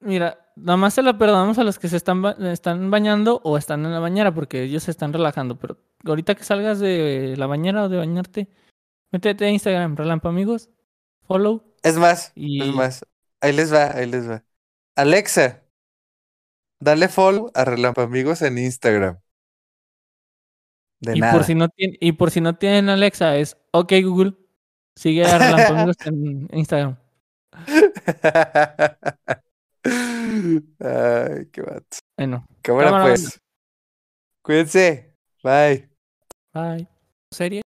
[0.01, 3.57] Mira, nada más se la perdonamos a los que se están, ba- están bañando o
[3.57, 5.59] están en la bañera porque ellos se están relajando.
[5.59, 8.49] Pero ahorita que salgas de la bañera o de bañarte,
[9.13, 10.69] métete a Instagram, Relampa amigos,
[11.23, 11.75] follow.
[11.83, 13.07] Es más, Y- es más.
[13.41, 14.45] Ahí les va, ahí les va.
[14.97, 15.63] Alexa,
[16.81, 19.19] dale follow a Relampamigos en Instagram.
[21.01, 21.33] De Y nada.
[21.35, 24.35] por, si no y por si no tienen Alexa, es OK Google.
[24.97, 26.97] Sigue a en Instagram.
[30.81, 31.99] Ay, qué vato.
[32.17, 33.41] Bueno, Cámara Cámara, pues.
[34.43, 35.15] Cuídense.
[35.43, 35.89] Bye.
[36.53, 36.89] bye.
[37.31, 37.64] ¿Serie?